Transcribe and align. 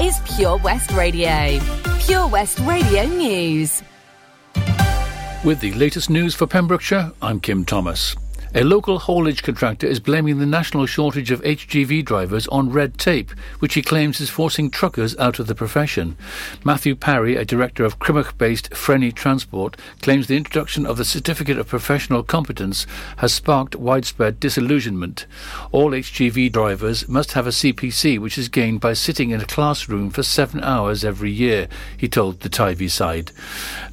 is 0.00 0.18
Pure 0.34 0.56
West 0.58 0.90
Radio. 0.92 1.60
Pure 2.00 2.28
West 2.28 2.58
Radio 2.60 3.04
News. 3.04 3.82
With 5.44 5.60
the 5.60 5.72
latest 5.74 6.08
news 6.08 6.34
for 6.34 6.46
Pembrokeshire, 6.46 7.12
I'm 7.20 7.38
Kim 7.38 7.66
Thomas. 7.66 8.16
A 8.52 8.64
local 8.64 8.98
haulage 8.98 9.44
contractor 9.44 9.86
is 9.86 10.00
blaming 10.00 10.40
the 10.40 10.44
national 10.44 10.84
shortage 10.86 11.30
of 11.30 11.40
HGV 11.42 12.04
drivers 12.04 12.48
on 12.48 12.72
red 12.72 12.98
tape, 12.98 13.30
which 13.60 13.74
he 13.74 13.80
claims 13.80 14.20
is 14.20 14.28
forcing 14.28 14.72
truckers 14.72 15.16
out 15.18 15.38
of 15.38 15.46
the 15.46 15.54
profession. 15.54 16.16
Matthew 16.64 16.96
Parry, 16.96 17.36
a 17.36 17.44
director 17.44 17.84
of 17.84 18.00
Crymych-based 18.00 18.70
Frenny 18.70 19.14
Transport, 19.14 19.76
claims 20.02 20.26
the 20.26 20.36
introduction 20.36 20.84
of 20.84 20.96
the 20.96 21.04
Certificate 21.04 21.58
of 21.58 21.68
Professional 21.68 22.24
Competence 22.24 22.88
has 23.18 23.32
sparked 23.32 23.76
widespread 23.76 24.40
disillusionment. 24.40 25.26
All 25.70 25.92
HGV 25.92 26.50
drivers 26.50 27.08
must 27.08 27.34
have 27.34 27.46
a 27.46 27.50
CPC, 27.50 28.18
which 28.18 28.36
is 28.36 28.48
gained 28.48 28.80
by 28.80 28.94
sitting 28.94 29.30
in 29.30 29.40
a 29.40 29.46
classroom 29.46 30.10
for 30.10 30.24
seven 30.24 30.60
hours 30.64 31.04
every 31.04 31.30
year, 31.30 31.68
he 31.96 32.08
told 32.08 32.40
the 32.40 32.48
Tivy 32.48 32.90
side. 32.90 33.30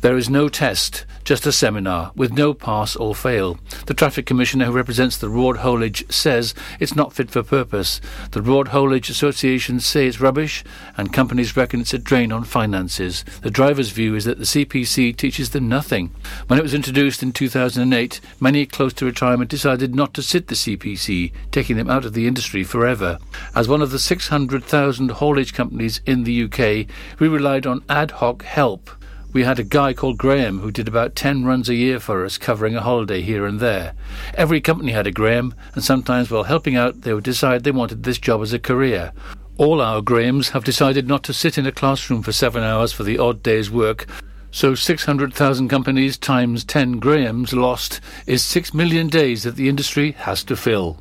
There 0.02 0.18
is 0.18 0.32
no 0.32 0.49
test, 0.49 1.05
just 1.24 1.46
a 1.46 1.52
seminar, 1.52 2.12
with 2.16 2.32
no 2.32 2.55
pass 2.55 2.96
or 2.96 3.13
fail. 3.13 3.60
The 3.85 3.94
Traffic 3.94 4.26
Commission 4.26 4.47
Commissioner 4.48 4.68
who 4.68 4.78
represents 4.78 5.18
the 5.18 5.28
Road 5.28 5.58
Haulage 5.58 6.10
says 6.10 6.54
it's 6.80 6.96
not 6.96 7.12
fit 7.12 7.30
for 7.30 7.44
purpose. 7.44 8.00
The 8.32 8.42
Road 8.42 8.70
Haulage 8.70 9.10
Association 9.10 9.82
say 9.82 10.08
it's 10.08 10.22
rubbish, 10.22 10.64
and 10.96 11.12
companies 11.12 11.58
reckon 11.58 11.82
it's 11.82 11.94
a 11.94 11.98
drain 11.98 12.32
on 12.32 12.46
finances. 12.46 13.26
The 13.41 13.52
driver's 13.52 13.90
view 13.90 14.16
is 14.16 14.24
that 14.24 14.38
the 14.38 14.46
CPC 14.46 15.18
teaches 15.18 15.50
them 15.50 15.68
nothing. 15.68 16.12
When 16.48 16.58
it 16.58 16.64
was 16.64 16.74
introduced 16.74 17.22
in 17.22 17.34
2008, 17.34 18.22
many 18.40 18.66
close 18.66 18.94
to 18.94 19.05
retirement 19.05 19.50
decided 19.50 19.94
not 19.94 20.14
to 20.14 20.22
sit 20.22 20.48
the 20.48 20.55
CPC, 20.55 21.34
taking 21.52 21.76
them 21.76 21.90
out 21.90 22.05
of 22.05 22.14
the 22.14 22.26
industry 22.26 22.64
forever. 22.64 23.20
As 23.54 23.68
one 23.68 23.82
of 23.82 23.91
the 23.91 24.00
600,000 24.00 25.12
haulage 25.12 25.54
companies 25.54 26.00
in 26.05 26.24
the 26.24 26.44
UK, 26.44 26.88
we 27.20 27.27
relied 27.27 27.68
on 27.68 27.84
ad 27.90 28.12
hoc 28.12 28.44
help 28.44 28.91
we 29.38 29.44
had 29.44 29.59
a 29.59 29.64
guy 29.64 29.93
called 29.93 30.18
Graham 30.18 30.62
who 30.62 30.71
did 30.71 30.88
about 30.88 31.16
10 31.16 31.46
runs 31.46 31.70
a 31.70 31.76
year 31.76 31.99
for 31.99 32.26
us, 32.26 32.40
covering 32.40 32.76
a 32.76 32.82
holiday 32.82 33.21
here 33.21 33.46
and 33.46 33.60
there. 33.60 33.93
Every 34.34 34.60
company 34.60 34.93
had 34.93 35.05
a 35.05 35.12
Graham, 35.12 35.54
and 35.76 35.84
sometimes 35.84 36.32
while 36.32 36.46
helping 36.46 36.76
out, 36.76 37.02
they 37.02 37.13
would 37.13 37.24
decide 37.24 37.63
they 37.63 37.70
wanted 37.70 38.02
this 38.02 38.18
job 38.18 38.41
as 38.41 38.52
a 38.52 38.58
career. 38.58 39.12
All 39.58 39.80
our 39.80 40.02
Grahams 40.02 40.49
have 40.49 40.63
decided 40.63 41.08
not 41.08 41.21
to 41.26 41.35
sit 41.35 41.60
in 41.60 41.68
a 41.68 41.71
classroom 41.71 42.24
for 42.24 42.32
seven 42.32 42.63
hours 42.63 42.91
for 42.91 43.04
the 43.04 43.20
odd 43.20 43.43
day's 43.43 43.70
work, 43.70 44.08
so 44.49 44.74
600,000 44.74 45.68
companies 45.68 46.18
times 46.18 46.63
10 46.63 46.93
Grahams 46.93 47.54
lost 47.54 48.02
is 48.26 48.41
6 48.41 48.74
million 48.74 49.08
days 49.08 49.43
that 49.43 49.55
the 49.55 49.70
industry 49.70 50.13
has 50.13 50.43
to 50.46 50.55
fill. 50.55 50.99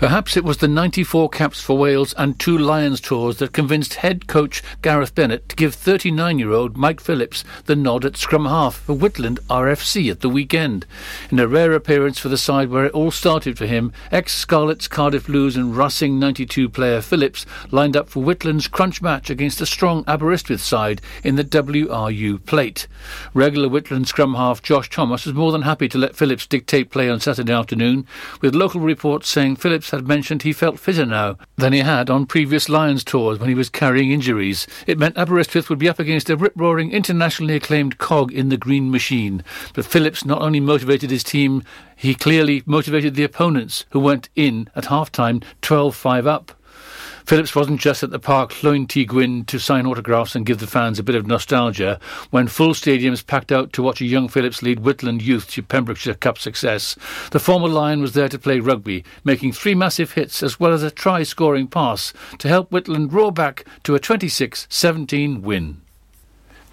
Perhaps 0.00 0.34
it 0.34 0.44
was 0.44 0.56
the 0.56 0.66
94 0.66 1.28
caps 1.28 1.60
for 1.60 1.76
Wales 1.76 2.14
and 2.14 2.38
two 2.38 2.56
Lions 2.56 3.02
tours 3.02 3.36
that 3.36 3.52
convinced 3.52 3.96
head 3.96 4.26
coach 4.26 4.62
Gareth 4.80 5.14
Bennett 5.14 5.46
to 5.50 5.56
give 5.56 5.76
39-year-old 5.76 6.74
Mike 6.74 7.00
Phillips 7.00 7.44
the 7.66 7.76
nod 7.76 8.06
at 8.06 8.16
scrum 8.16 8.46
half 8.46 8.76
for 8.76 8.94
Whitland 8.96 9.38
RFC 9.50 10.10
at 10.10 10.20
the 10.20 10.30
weekend. 10.30 10.86
In 11.30 11.38
a 11.38 11.46
rare 11.46 11.74
appearance 11.74 12.18
for 12.18 12.30
the 12.30 12.38
side 12.38 12.70
where 12.70 12.86
it 12.86 12.94
all 12.94 13.10
started 13.10 13.58
for 13.58 13.66
him, 13.66 13.92
ex-Scarlets, 14.10 14.88
Cardiff 14.88 15.26
Blues 15.26 15.54
and 15.54 15.76
Racing 15.76 16.18
92 16.18 16.70
player 16.70 17.02
Phillips 17.02 17.44
lined 17.70 17.94
up 17.94 18.08
for 18.08 18.22
Whitland's 18.22 18.68
crunch 18.68 19.02
match 19.02 19.28
against 19.28 19.60
a 19.60 19.66
strong 19.66 20.02
Aberystwyth 20.06 20.62
side 20.62 21.02
in 21.22 21.36
the 21.36 21.44
WRU 21.44 22.42
plate. 22.46 22.86
Regular 23.34 23.68
Whitland 23.68 24.06
scrum 24.06 24.34
half 24.34 24.62
Josh 24.62 24.88
Thomas 24.88 25.26
was 25.26 25.34
more 25.34 25.52
than 25.52 25.60
happy 25.60 25.90
to 25.90 25.98
let 25.98 26.16
Phillips 26.16 26.46
dictate 26.46 26.90
play 26.90 27.10
on 27.10 27.20
Saturday 27.20 27.52
afternoon, 27.52 28.06
with 28.40 28.54
local 28.54 28.80
reports 28.80 29.28
saying 29.28 29.56
Phillips 29.56 29.89
had 29.90 30.08
mentioned 30.08 30.42
he 30.42 30.52
felt 30.52 30.78
fitter 30.78 31.06
now 31.06 31.36
than 31.56 31.72
he 31.72 31.80
had 31.80 32.10
on 32.10 32.26
previous 32.26 32.68
Lions 32.68 33.04
tours 33.04 33.38
when 33.38 33.48
he 33.48 33.54
was 33.54 33.68
carrying 33.68 34.10
injuries. 34.10 34.66
It 34.86 34.98
meant 34.98 35.16
Aberystwyth 35.16 35.68
would 35.68 35.78
be 35.78 35.88
up 35.88 35.98
against 35.98 36.30
a 36.30 36.36
rip-roaring, 36.36 36.92
internationally 36.92 37.56
acclaimed 37.56 37.98
cog 37.98 38.32
in 38.32 38.48
the 38.48 38.56
green 38.56 38.90
machine. 38.90 39.42
But 39.74 39.84
Phillips 39.86 40.24
not 40.24 40.42
only 40.42 40.60
motivated 40.60 41.10
his 41.10 41.24
team, 41.24 41.62
he 41.96 42.14
clearly 42.14 42.62
motivated 42.66 43.14
the 43.14 43.24
opponents, 43.24 43.84
who 43.90 44.00
went 44.00 44.28
in 44.34 44.70
at 44.74 44.86
half-time 44.86 45.42
12-5 45.62 46.26
up. 46.26 46.52
Phillips 47.24 47.54
wasn't 47.54 47.80
just 47.80 48.02
at 48.02 48.10
the 48.10 48.18
park 48.18 48.52
Llwyn 48.52 48.88
T 48.88 49.06
to 49.44 49.58
sign 49.58 49.86
autographs 49.86 50.34
and 50.34 50.46
give 50.46 50.58
the 50.58 50.66
fans 50.66 50.98
a 50.98 51.02
bit 51.02 51.14
of 51.14 51.26
nostalgia 51.26 51.98
when 52.30 52.48
full 52.48 52.72
stadiums 52.72 53.26
packed 53.26 53.52
out 53.52 53.72
to 53.72 53.82
watch 53.82 54.00
a 54.00 54.06
young 54.06 54.28
Phillips 54.28 54.62
lead 54.62 54.80
Whitland 54.80 55.22
youth 55.22 55.48
to 55.50 55.62
Pembrokeshire 55.62 56.14
Cup 56.14 56.38
success. 56.38 56.96
The 57.30 57.40
former 57.40 57.68
Lion 57.68 58.00
was 58.00 58.14
there 58.14 58.28
to 58.28 58.38
play 58.38 58.60
rugby, 58.60 59.04
making 59.24 59.52
three 59.52 59.74
massive 59.74 60.12
hits 60.12 60.42
as 60.42 60.58
well 60.58 60.72
as 60.72 60.82
a 60.82 60.90
try-scoring 60.90 61.68
pass 61.68 62.12
to 62.38 62.48
help 62.48 62.70
Whitland 62.70 63.12
roar 63.12 63.32
back 63.32 63.64
to 63.84 63.94
a 63.94 64.00
26-17 64.00 65.42
win. 65.42 65.82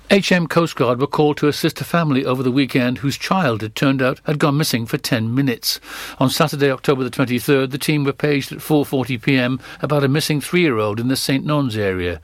HM 0.09 0.47
Coast 0.47 0.77
Guard 0.77 1.01
were 1.01 1.07
called 1.07 1.35
to 1.35 1.49
assist 1.49 1.81
a 1.81 1.83
family 1.83 2.23
over 2.23 2.41
the 2.41 2.49
weekend 2.49 2.99
whose 2.99 3.17
child, 3.17 3.61
it 3.61 3.75
turned 3.75 4.01
out, 4.01 4.21
had 4.23 4.39
gone 4.39 4.55
missing 4.55 4.85
for 4.85 4.97
10 4.97 5.35
minutes. 5.35 5.81
On 6.17 6.29
Saturday, 6.29 6.71
October 6.71 7.03
the 7.03 7.09
23rd, 7.09 7.71
the 7.71 7.77
team 7.77 8.05
were 8.05 8.13
paged 8.13 8.53
at 8.53 8.59
4.40pm 8.59 9.59
about 9.81 10.05
a 10.05 10.07
missing 10.07 10.39
three-year-old 10.39 11.01
in 11.01 11.09
the 11.09 11.17
St 11.17 11.45
Nons 11.45 11.75
area. 11.75 12.21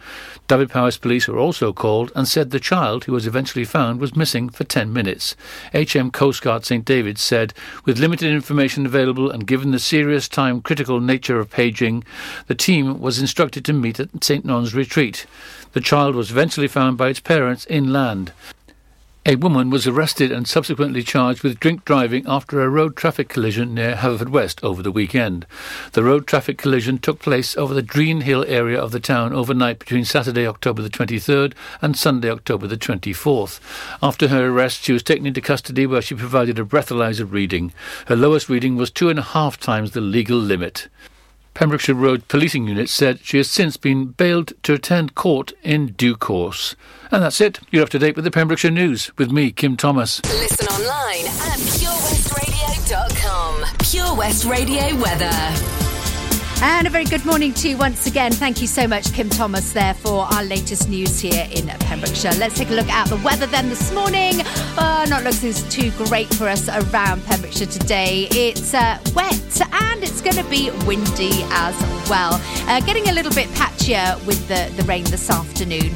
Dyfed-Powys 0.48 0.98
police 0.98 1.28
were 1.28 1.38
also 1.38 1.74
called 1.74 2.14
and 2.16 2.26
said 2.26 2.52
the 2.52 2.60
child, 2.60 3.04
who 3.04 3.12
was 3.12 3.28
eventually 3.28 3.66
found, 3.66 4.00
was 4.00 4.16
missing 4.16 4.48
for 4.48 4.64
10 4.64 4.94
minutes. 4.94 5.36
HM 5.74 6.12
Coast 6.12 6.42
Guard 6.42 6.64
St 6.64 6.86
David's 6.86 7.22
said, 7.22 7.54
with 7.84 8.00
limited 8.00 8.32
information 8.32 8.86
available 8.86 9.30
and 9.30 9.46
given 9.46 9.72
the 9.72 9.80
serious 9.80 10.30
time-critical 10.30 11.02
nature 11.02 11.38
of 11.38 11.50
paging, 11.50 12.06
the 12.48 12.56
team 12.56 13.02
was 13.02 13.20
instructed 13.20 13.66
to 13.66 13.74
meet 13.74 14.00
at 14.00 14.24
St 14.24 14.46
Nons 14.46 14.74
retreat. 14.74 15.26
The 15.74 15.82
child 15.82 16.16
was 16.16 16.30
eventually 16.30 16.68
found 16.68 16.98
by 16.98 17.10
its 17.10 17.20
parents 17.20 17.66
inland. 17.68 18.32
A 19.26 19.36
woman 19.36 19.72
was 19.72 19.88
arrested 19.88 20.32
and 20.32 20.48
subsequently 20.48 21.02
charged 21.02 21.42
with 21.42 21.60
drink 21.60 21.84
driving 21.84 22.26
after 22.28 22.62
a 22.62 22.70
road 22.70 22.96
traffic 22.96 23.28
collision 23.28 23.74
near 23.74 23.96
Haverfordwest 23.96 24.64
over 24.64 24.84
the 24.84 24.92
weekend. 24.92 25.48
The 25.94 26.04
road 26.04 26.28
traffic 26.28 26.60
collision 26.60 27.00
took 27.00 27.20
place 27.20 27.58
over 27.58 27.74
the 27.74 27.82
Dreen 27.82 28.22
Hill 28.22 28.46
area 28.48 28.80
of 28.80 28.92
the 28.92 29.00
town 29.00 29.34
overnight 29.34 29.80
between 29.80 30.06
Saturday, 30.06 30.46
October 30.46 30.84
the 30.84 30.90
23rd 30.90 31.54
and 31.82 31.98
Sunday, 31.98 32.30
October 32.30 32.68
the 32.68 32.78
24th. 32.78 33.60
After 34.04 34.28
her 34.28 34.50
arrest, 34.50 34.84
she 34.84 34.94
was 34.94 35.02
taken 35.02 35.26
into 35.26 35.42
custody 35.42 35.88
where 35.88 36.02
she 36.02 36.14
provided 36.14 36.60
a 36.60 36.66
breathalyzer 36.66 37.32
reading. 37.32 37.74
Her 38.08 38.16
lowest 38.16 38.48
reading 38.48 38.76
was 38.76 38.92
two 38.92 39.10
and 39.10 39.18
a 39.18 39.24
half 39.24 39.58
times 39.58 39.92
the 39.92 40.02
legal 40.02 40.38
limit. 40.38 40.90
Pembrokeshire 41.54 41.96
Road 41.96 42.28
Policing 42.28 42.68
Unit 42.68 42.90
said 42.90 43.20
she 43.24 43.38
has 43.38 43.50
since 43.50 43.78
been 43.78 44.08
bailed 44.08 44.54
to 44.64 44.74
attend 44.74 45.16
court 45.16 45.54
in 45.64 45.94
due 45.94 46.16
course. 46.16 46.76
And 47.12 47.24
that's 47.24 47.40
it. 47.42 47.60
You're 47.72 47.84
up 47.84 47.90
to 47.90 48.00
date 48.00 48.16
with 48.16 48.26
the 48.26 48.32
Pembrokeshire 48.32 48.72
News 48.72 49.12
with 49.18 49.32
me, 49.32 49.52
Kim 49.52 49.78
Thomas. 49.78 50.22
Listen 50.24 50.68
online 50.68 51.26
at 51.28 51.60
purewestradio.com. 51.60 53.64
Pure 53.80 54.16
West 54.16 54.46
Radio 54.46 54.96
weather. 55.00 55.83
And 56.66 56.88
a 56.88 56.90
very 56.90 57.04
good 57.04 57.26
morning 57.26 57.54
to 57.56 57.68
you 57.68 57.76
once 57.76 58.08
again. 58.08 58.32
Thank 58.32 58.62
you 58.62 58.68
so 58.68 58.88
much, 58.88 59.12
Kim 59.12 59.30
Thomas, 59.30 59.74
there 59.74 59.94
for 59.96 60.22
our 60.34 60.46
latest 60.46 60.88
news 60.88 61.20
here 61.20 61.46
in 61.52 61.68
Pembrokeshire. 61.68 62.32
Let's 62.38 62.58
take 62.58 62.70
a 62.70 62.74
look 62.74 62.88
at 62.88 63.10
the 63.10 63.18
weather 63.18 63.48
then 63.48 63.68
this 63.68 63.92
morning. 63.92 64.40
Uh, 64.78 65.06
not 65.10 65.26
looking 65.26 65.52
too 65.70 65.92
great 66.06 66.34
for 66.34 66.48
us 66.48 66.70
around 66.70 67.26
Pembrokeshire 67.26 67.68
today. 67.68 68.30
It's 68.32 68.74
uh, 68.74 68.98
wet 69.14 69.62
and 69.74 70.04
it's 70.04 70.22
going 70.22 70.38
to 70.38 70.50
be 70.50 70.72
windy 70.88 71.44
as 71.52 71.76
well. 72.10 72.40
Uh, 72.70 72.80
getting 72.80 73.10
a 73.10 73.12
little 73.12 73.34
bit 73.34 73.50
patchier 73.50 74.16
with 74.26 74.48
the, 74.48 74.74
the 74.82 74.88
rain 74.88 75.04
this 75.04 75.30
afternoon. 75.30 75.94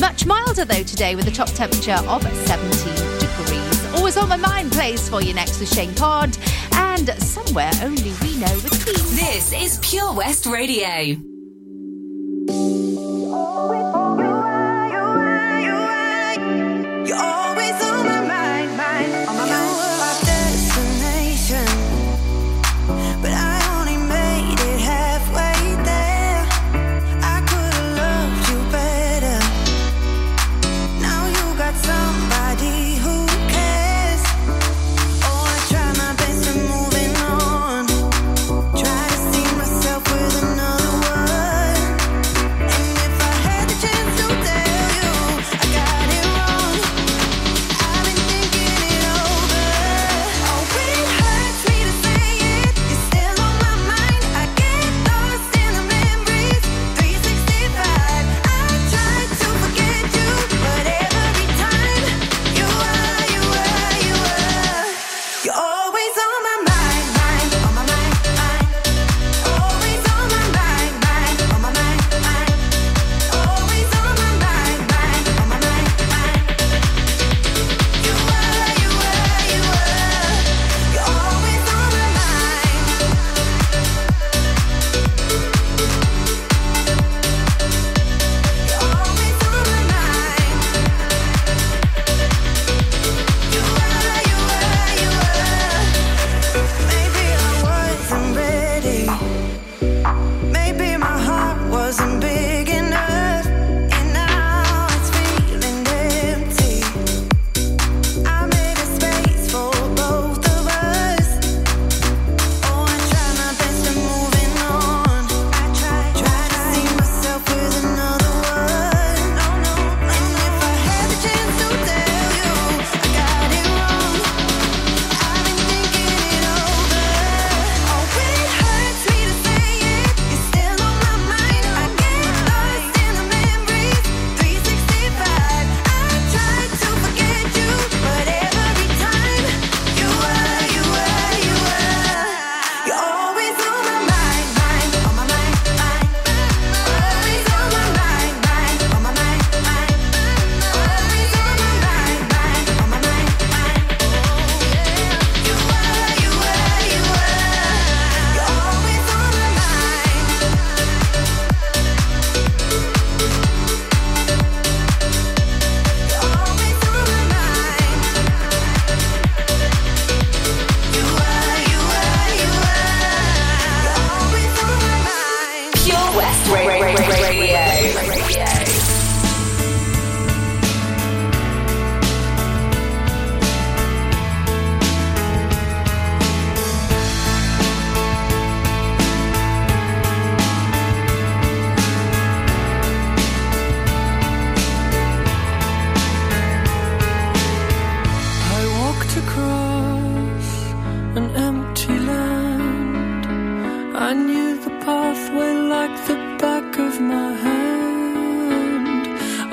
Much 0.00 0.26
milder 0.26 0.66
though 0.66 0.82
today 0.82 1.16
with 1.16 1.26
a 1.28 1.30
top 1.30 1.48
temperature 1.48 1.98
of 2.08 2.22
17 2.22 2.94
degrees. 3.20 3.94
Always 3.94 4.18
on 4.18 4.28
my 4.28 4.36
mind 4.36 4.70
plays 4.70 5.08
for 5.08 5.22
you 5.22 5.32
next 5.32 5.60
with 5.60 5.72
Shane 5.72 5.94
Pod 5.94 6.36
and 6.74 7.08
somewhere 7.22 7.70
only 7.82 8.12
we 8.22 8.36
know 8.36 8.54
with. 8.62 8.84
This 9.16 9.52
is 9.52 9.78
Pure 9.82 10.14
West 10.14 10.46
Radio. 10.46 11.33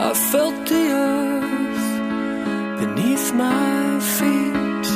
I 0.04 0.14
felt 0.16 0.66
the 0.66 0.84
earth 1.08 1.90
beneath 2.80 3.28
my 3.34 4.00
feet. 4.16 4.88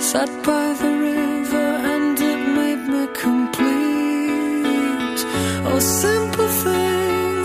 Sat 0.00 0.30
by 0.44 0.66
the 0.82 0.92
river 1.10 1.68
and 1.92 2.16
it 2.32 2.40
made 2.58 2.84
me 2.94 3.02
complete. 3.24 5.20
Oh, 5.68 5.80
simple 5.80 6.50
thing, 6.62 7.36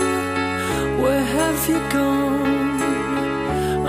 where 1.02 1.26
have 1.38 1.60
you 1.68 1.80
gone? 1.98 2.80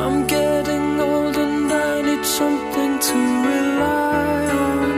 I'm 0.04 0.18
getting 0.26 1.00
old 1.00 1.38
and 1.38 1.72
I 1.72 2.02
need 2.02 2.26
something 2.26 2.94
to 3.08 3.18
rely 3.52 4.42
on. 4.68 4.90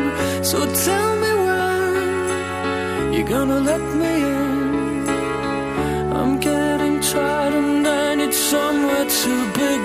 So 0.45 0.57
tell 0.87 1.11
me 1.23 1.31
when 1.47 3.13
you're 3.13 3.31
gonna 3.35 3.59
let 3.71 3.83
me 4.01 4.12
to 9.23 9.45
begin. 9.53 9.82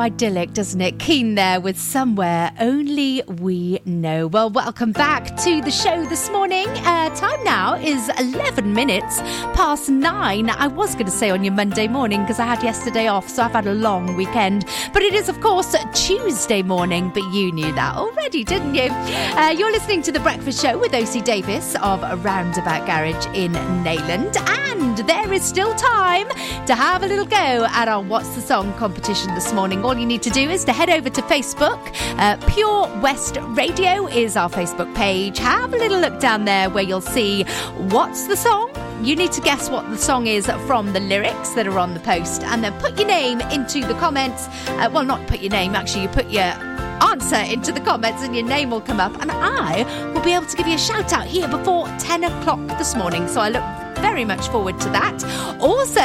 Idyllic, 0.00 0.54
doesn't 0.54 0.80
it? 0.80 0.98
Keane 0.98 1.34
there 1.34 1.60
with 1.60 1.78
Somewhere 1.78 2.52
Only 2.58 3.22
We 3.38 3.80
Know. 3.84 4.28
Well, 4.28 4.48
welcome 4.48 4.92
back 4.92 5.36
to 5.42 5.60
the 5.60 5.70
show 5.70 6.06
this 6.06 6.30
morning. 6.30 6.66
Uh, 6.68 7.14
time 7.14 7.44
now 7.44 7.74
is 7.74 8.08
11 8.18 8.72
minutes 8.72 9.18
past 9.52 9.90
nine. 9.90 10.48
I 10.48 10.68
was 10.68 10.94
going 10.94 11.04
to 11.04 11.10
say 11.12 11.28
on 11.28 11.44
your 11.44 11.52
Monday 11.52 11.86
morning 11.86 12.22
because 12.22 12.38
I 12.38 12.46
had 12.46 12.62
yesterday 12.62 13.08
off, 13.08 13.28
so 13.28 13.42
I've 13.42 13.52
had 13.52 13.66
a 13.66 13.74
long 13.74 14.16
weekend. 14.16 14.64
But 14.94 15.02
it 15.02 15.12
is, 15.12 15.28
of 15.28 15.38
course, 15.42 15.76
Tuesday 15.92 16.62
morning, 16.62 17.10
but 17.12 17.24
you 17.34 17.52
knew 17.52 17.70
that 17.74 17.94
already, 17.94 18.42
didn't 18.42 18.74
you? 18.74 18.88
Uh, 18.90 19.54
you're 19.54 19.70
listening 19.70 20.00
to 20.04 20.12
The 20.12 20.20
Breakfast 20.20 20.62
Show 20.62 20.78
with 20.78 20.94
OC 20.94 21.26
Davis 21.26 21.76
of 21.82 22.00
Roundabout 22.24 22.86
Garage 22.86 23.26
in 23.36 23.52
Neyland. 23.84 24.34
And 24.48 24.96
there 25.06 25.30
is 25.30 25.44
still 25.44 25.74
time 25.74 26.28
to 26.64 26.74
have 26.74 27.02
a 27.02 27.06
little 27.06 27.26
go 27.26 27.66
at 27.68 27.86
our 27.86 28.02
What's 28.02 28.34
the 28.34 28.40
Song 28.40 28.72
competition 28.78 29.34
this 29.34 29.52
morning. 29.52 29.84
All 29.84 29.98
you 30.00 30.06
need 30.06 30.22
to 30.22 30.30
do 30.30 30.48
is 30.48 30.64
to 30.64 30.72
head 30.72 30.88
over 30.88 31.10
to 31.10 31.22
Facebook. 31.22 31.78
Uh, 32.18 32.36
Pure 32.48 33.00
West 33.00 33.36
Radio 33.48 34.06
is 34.06 34.36
our 34.36 34.48
Facebook 34.48 34.92
page. 34.96 35.38
Have 35.38 35.74
a 35.74 35.76
little 35.76 36.00
look 36.00 36.18
down 36.18 36.46
there 36.46 36.70
where 36.70 36.82
you'll 36.82 37.00
see 37.00 37.44
What's 37.90 38.26
the 38.26 38.36
Song. 38.36 38.70
You 39.02 39.14
need 39.14 39.32
to 39.32 39.40
guess 39.40 39.70
what 39.70 39.88
the 39.90 39.98
song 39.98 40.26
is 40.26 40.46
from 40.66 40.92
the 40.92 41.00
lyrics 41.00 41.50
that 41.50 41.66
are 41.66 41.78
on 41.78 41.94
the 41.94 42.00
post 42.00 42.42
and 42.42 42.64
then 42.64 42.78
put 42.80 42.98
your 42.98 43.08
name 43.08 43.40
into 43.52 43.80
the 43.86 43.94
comments. 43.94 44.48
Uh, 44.68 44.90
well, 44.92 45.04
not 45.04 45.26
put 45.26 45.40
your 45.40 45.50
name, 45.50 45.74
actually, 45.74 46.02
you 46.02 46.08
put 46.08 46.28
your 46.30 46.52
answer 47.02 47.36
into 47.36 47.72
the 47.72 47.80
comments 47.80 48.22
and 48.22 48.34
your 48.34 48.44
name 48.46 48.70
will 48.70 48.80
come 48.80 49.00
up 49.00 49.20
and 49.20 49.30
I 49.30 49.84
will 50.12 50.22
be 50.22 50.32
able 50.32 50.46
to 50.46 50.56
give 50.56 50.66
you 50.66 50.74
a 50.74 50.78
shout 50.78 51.12
out 51.12 51.26
here 51.26 51.48
before 51.48 51.88
10 51.98 52.24
o'clock 52.24 52.78
this 52.78 52.94
morning. 52.94 53.26
So 53.28 53.40
I 53.40 53.48
look 53.48 53.79
very 54.00 54.24
much 54.24 54.48
forward 54.48 54.80
to 54.80 54.88
that. 54.90 55.22
Also, 55.60 56.00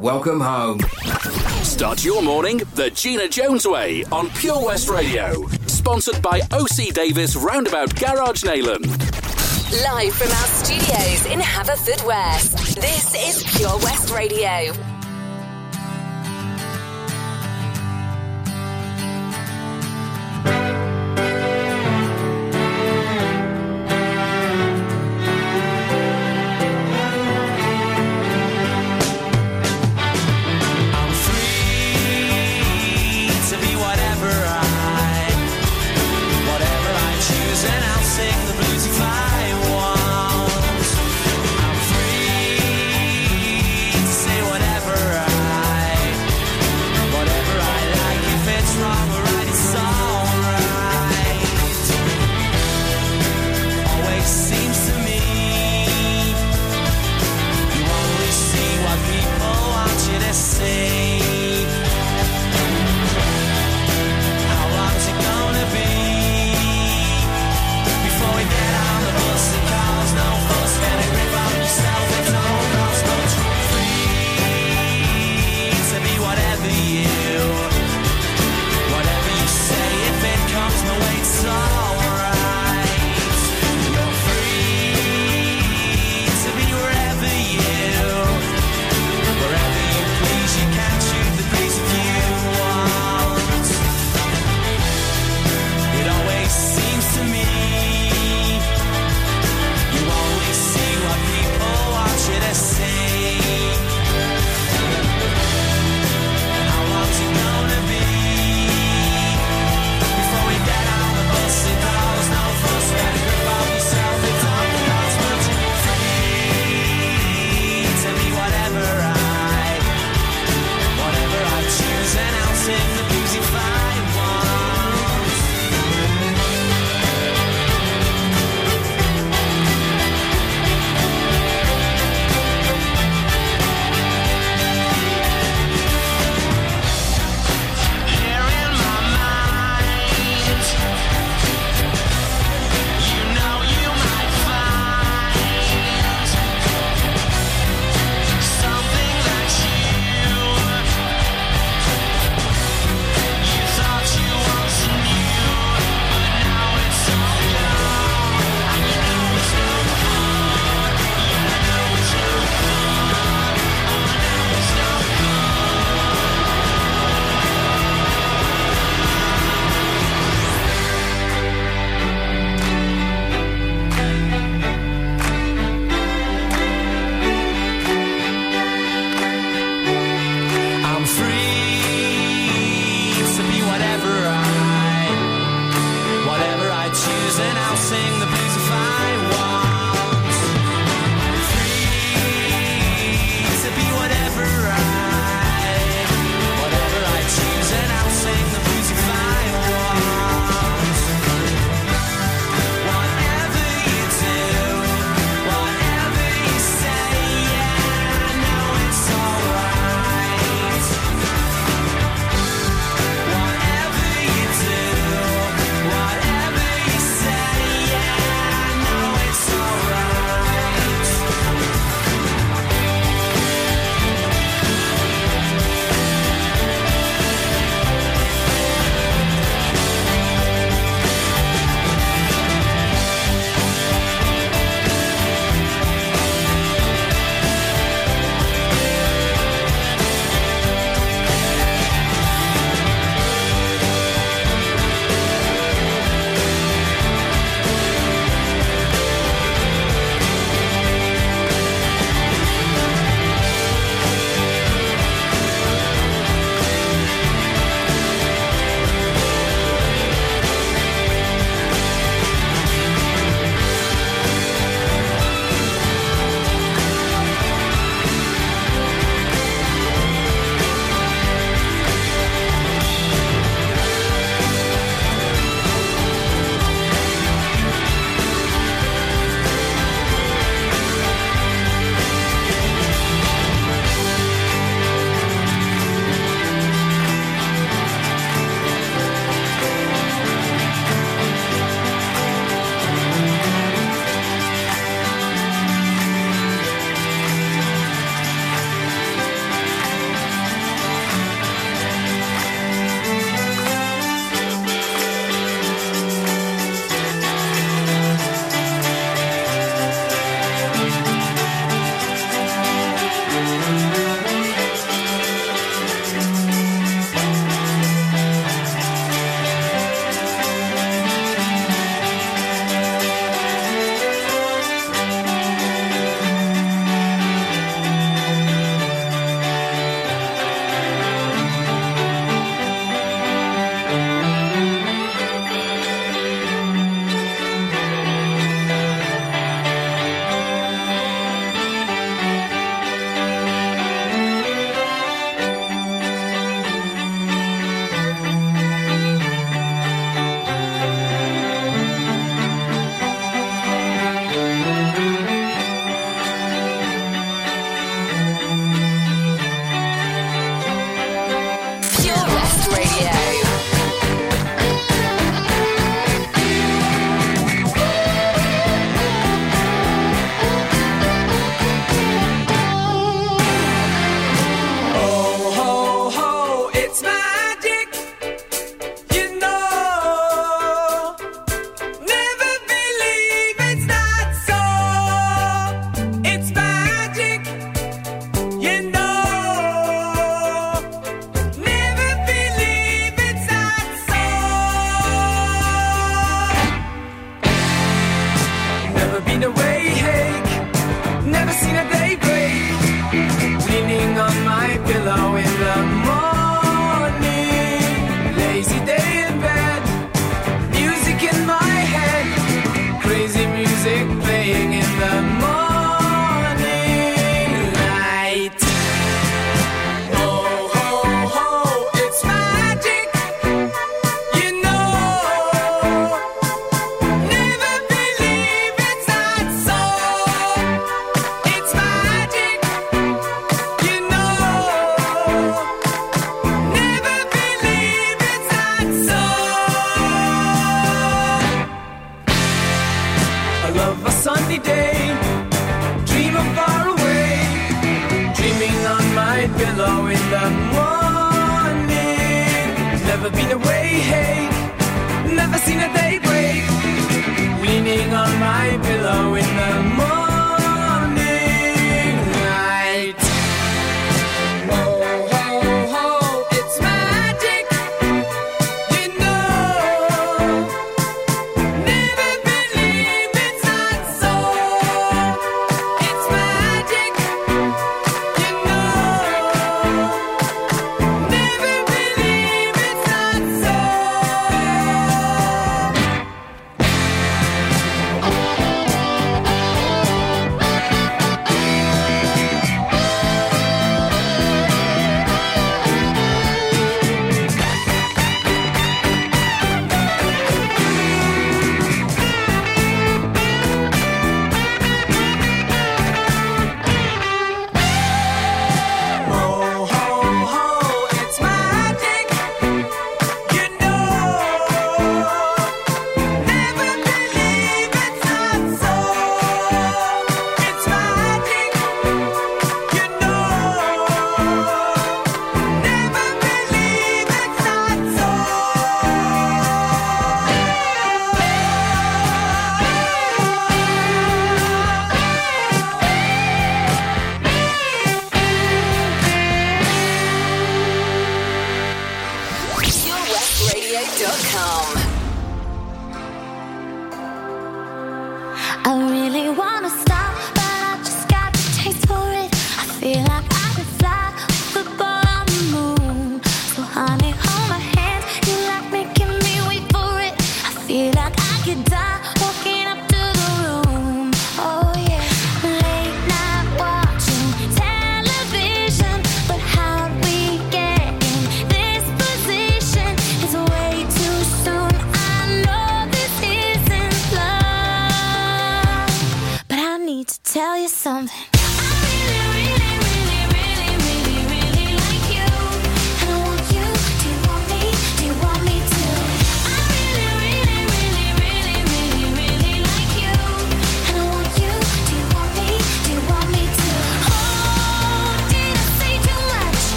Welcome 0.00 0.40
home. 0.40 0.80
Start 1.62 2.02
your 2.02 2.22
morning 2.22 2.56
the 2.74 2.90
Gina 2.90 3.28
Jones 3.28 3.66
way 3.66 4.02
on 4.10 4.30
Pure 4.30 4.64
West 4.64 4.88
Radio. 4.88 5.46
Sponsored 5.66 6.22
by 6.22 6.40
OC 6.52 6.94
Davis 6.94 7.36
Roundabout 7.36 7.94
Garage 7.96 8.42
Neyland. 8.42 8.86
Live 9.84 10.14
from 10.14 10.28
our 10.28 10.46
studios 10.46 11.26
in 11.26 11.40
Haverfordwest. 11.40 12.76
This 12.76 13.14
is 13.14 13.56
Pure 13.58 13.76
West 13.80 14.10
Radio. 14.14 14.99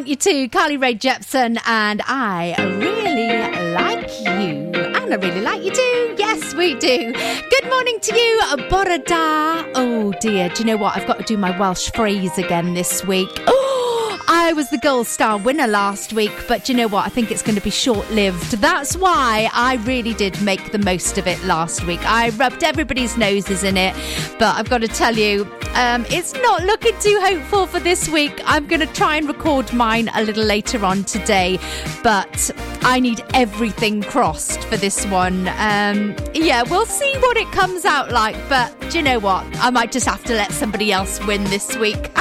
Want 0.00 0.08
you 0.08 0.16
to. 0.16 0.48
Carly 0.48 0.78
Rae 0.78 0.94
Jepsen, 0.94 1.60
and 1.66 2.00
I 2.06 2.54
really 2.78 3.28
like 3.74 4.08
you. 4.20 4.72
And 4.72 5.12
I 5.12 5.16
really 5.16 5.42
like 5.42 5.62
you 5.62 5.70
too. 5.70 6.14
Yes, 6.16 6.54
we 6.54 6.74
do. 6.76 7.12
Good 7.12 7.68
morning 7.68 8.00
to 8.00 8.16
you, 8.18 8.40
Bore 8.70 8.96
da. 8.96 9.62
Oh 9.74 10.14
dear, 10.18 10.48
do 10.48 10.62
you 10.62 10.64
know 10.64 10.78
what? 10.78 10.96
I've 10.96 11.06
got 11.06 11.18
to 11.18 11.24
do 11.24 11.36
my 11.36 11.50
Welsh 11.58 11.94
phrase 11.94 12.38
again 12.38 12.72
this 12.72 13.04
week. 13.04 13.28
Oh, 13.46 13.89
I 14.32 14.52
was 14.52 14.70
the 14.70 14.78
Gold 14.78 15.08
Star 15.08 15.38
winner 15.38 15.66
last 15.66 16.12
week, 16.12 16.30
but 16.46 16.68
you 16.68 16.74
know 16.76 16.86
what? 16.86 17.04
I 17.04 17.08
think 17.08 17.32
it's 17.32 17.42
going 17.42 17.56
to 17.56 17.60
be 17.60 17.70
short 17.70 18.08
lived. 18.12 18.52
That's 18.58 18.96
why 18.96 19.50
I 19.52 19.74
really 19.78 20.14
did 20.14 20.40
make 20.40 20.70
the 20.70 20.78
most 20.78 21.18
of 21.18 21.26
it 21.26 21.42
last 21.42 21.84
week. 21.84 21.98
I 22.04 22.28
rubbed 22.30 22.62
everybody's 22.62 23.16
noses 23.16 23.64
in 23.64 23.76
it, 23.76 23.92
but 24.38 24.54
I've 24.54 24.70
got 24.70 24.82
to 24.82 24.88
tell 24.88 25.16
you, 25.16 25.50
um, 25.74 26.06
it's 26.10 26.32
not 26.34 26.62
looking 26.62 26.96
too 27.00 27.18
hopeful 27.20 27.66
for 27.66 27.80
this 27.80 28.08
week. 28.08 28.40
I'm 28.44 28.68
going 28.68 28.78
to 28.78 28.86
try 28.86 29.16
and 29.16 29.26
record 29.26 29.72
mine 29.72 30.08
a 30.14 30.22
little 30.22 30.44
later 30.44 30.84
on 30.84 31.02
today, 31.02 31.58
but 32.04 32.52
I 32.82 33.00
need 33.00 33.24
everything 33.34 34.00
crossed 34.00 34.62
for 34.64 34.76
this 34.76 35.04
one. 35.06 35.48
Um, 35.58 36.14
yeah, 36.34 36.62
we'll 36.62 36.86
see 36.86 37.12
what 37.18 37.36
it 37.36 37.50
comes 37.50 37.84
out 37.84 38.12
like, 38.12 38.36
but 38.48 38.78
do 38.90 38.98
you 38.98 39.02
know 39.02 39.18
what? 39.18 39.44
I 39.56 39.70
might 39.70 39.90
just 39.90 40.06
have 40.06 40.22
to 40.24 40.34
let 40.34 40.52
somebody 40.52 40.92
else 40.92 41.24
win 41.26 41.42
this 41.44 41.76
week. 41.76 42.12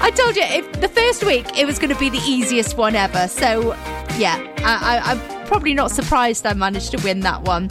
I 0.00 0.10
told 0.10 0.36
you, 0.36 0.42
if 0.42 0.80
the 0.80 0.88
first 0.88 1.07
week 1.24 1.58
it 1.58 1.66
was 1.66 1.78
going 1.78 1.92
to 1.92 1.98
be 1.98 2.10
the 2.10 2.22
easiest 2.26 2.76
one 2.76 2.94
ever. 2.94 3.28
So, 3.28 3.74
yeah, 4.18 4.36
I, 4.58 5.00
I'm 5.02 5.46
probably 5.46 5.72
not 5.72 5.90
surprised 5.90 6.46
I 6.46 6.52
managed 6.52 6.90
to 6.90 7.02
win 7.02 7.20
that 7.20 7.42
one. 7.42 7.70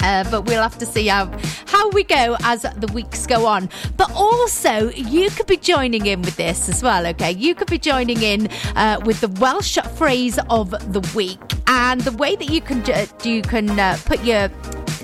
Uh, 0.00 0.28
but 0.30 0.42
we'll 0.46 0.62
have 0.62 0.76
to 0.78 0.86
see 0.86 1.06
how 1.06 1.26
how 1.66 1.88
we 1.90 2.04
go 2.04 2.36
as 2.42 2.62
the 2.62 2.90
weeks 2.92 3.26
go 3.26 3.46
on. 3.46 3.68
But 3.96 4.10
also, 4.14 4.90
you 4.90 5.30
could 5.30 5.46
be 5.46 5.56
joining 5.56 6.06
in 6.06 6.22
with 6.22 6.36
this 6.36 6.68
as 6.68 6.82
well. 6.82 7.06
Okay, 7.06 7.32
you 7.32 7.54
could 7.54 7.70
be 7.70 7.78
joining 7.78 8.22
in 8.22 8.48
uh, 8.76 9.00
with 9.04 9.20
the 9.20 9.28
Welsh 9.40 9.78
phrase 9.96 10.38
of 10.50 10.70
the 10.92 11.00
week, 11.14 11.40
and 11.66 12.00
the 12.02 12.16
way 12.16 12.36
that 12.36 12.50
you 12.50 12.60
can 12.60 12.82
uh, 12.90 13.06
you 13.22 13.42
can 13.42 13.78
uh, 13.78 13.96
put 14.04 14.22
your 14.24 14.48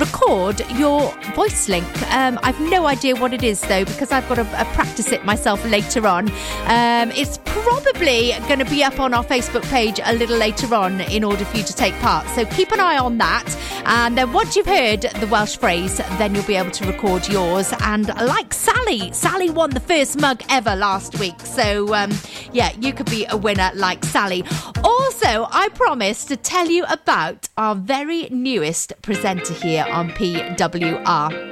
record 0.00 0.60
your 0.72 1.12
voice 1.34 1.68
link. 1.68 1.86
Um, 2.12 2.40
I've 2.42 2.58
no 2.60 2.86
idea 2.86 3.14
what 3.14 3.34
it 3.34 3.42
is 3.42 3.60
though 3.60 3.84
because 3.84 4.10
I've 4.10 4.26
got 4.28 4.36
to 4.36 4.42
uh, 4.42 4.64
practice 4.72 5.12
it 5.12 5.24
myself 5.24 5.62
later 5.66 6.06
on. 6.06 6.30
Um, 6.66 7.10
it's 7.12 7.38
probably 7.44 8.32
going 8.48 8.58
to 8.58 8.64
be 8.64 8.82
up 8.82 8.98
on 8.98 9.12
our 9.12 9.24
Facebook 9.24 9.62
page 9.64 10.00
a 10.02 10.14
little 10.14 10.38
later 10.38 10.74
on 10.74 11.00
in 11.02 11.22
order 11.22 11.44
for 11.44 11.58
you 11.58 11.62
to 11.64 11.74
take 11.74 11.94
part. 12.00 12.26
So 12.30 12.46
keep 12.46 12.72
an 12.72 12.80
eye 12.80 12.98
on 12.98 13.18
that. 13.18 13.54
And 13.84 14.16
then 14.16 14.32
once 14.32 14.56
you've 14.56 14.66
heard 14.66 15.02
the 15.02 15.26
Welsh 15.26 15.56
phrase, 15.56 15.98
then 16.18 16.34
you'll 16.34 16.44
be 16.44 16.56
able 16.56 16.70
to 16.70 16.86
record 16.86 17.28
yours. 17.28 17.72
And 17.80 18.08
like 18.08 18.54
Sally, 18.54 19.12
Sally 19.12 19.50
won 19.50 19.70
the 19.70 19.80
first 19.80 20.18
mug 20.18 20.42
ever 20.48 20.74
last 20.74 21.18
week. 21.18 21.38
So 21.40 21.94
um, 21.94 22.12
yeah, 22.52 22.72
you 22.80 22.92
could 22.92 23.10
be 23.10 23.26
a 23.28 23.36
winner 23.36 23.70
like 23.74 24.04
Sally. 24.04 24.44
Also, 24.82 25.46
I 25.50 25.68
promised 25.74 26.28
to 26.28 26.36
tell 26.36 26.68
you 26.68 26.84
about 26.84 27.48
our 27.56 27.74
very 27.74 28.28
newest 28.30 28.94
presenter 29.02 29.54
here 29.54 29.84
on 29.90 30.10
PWR. 30.10 31.50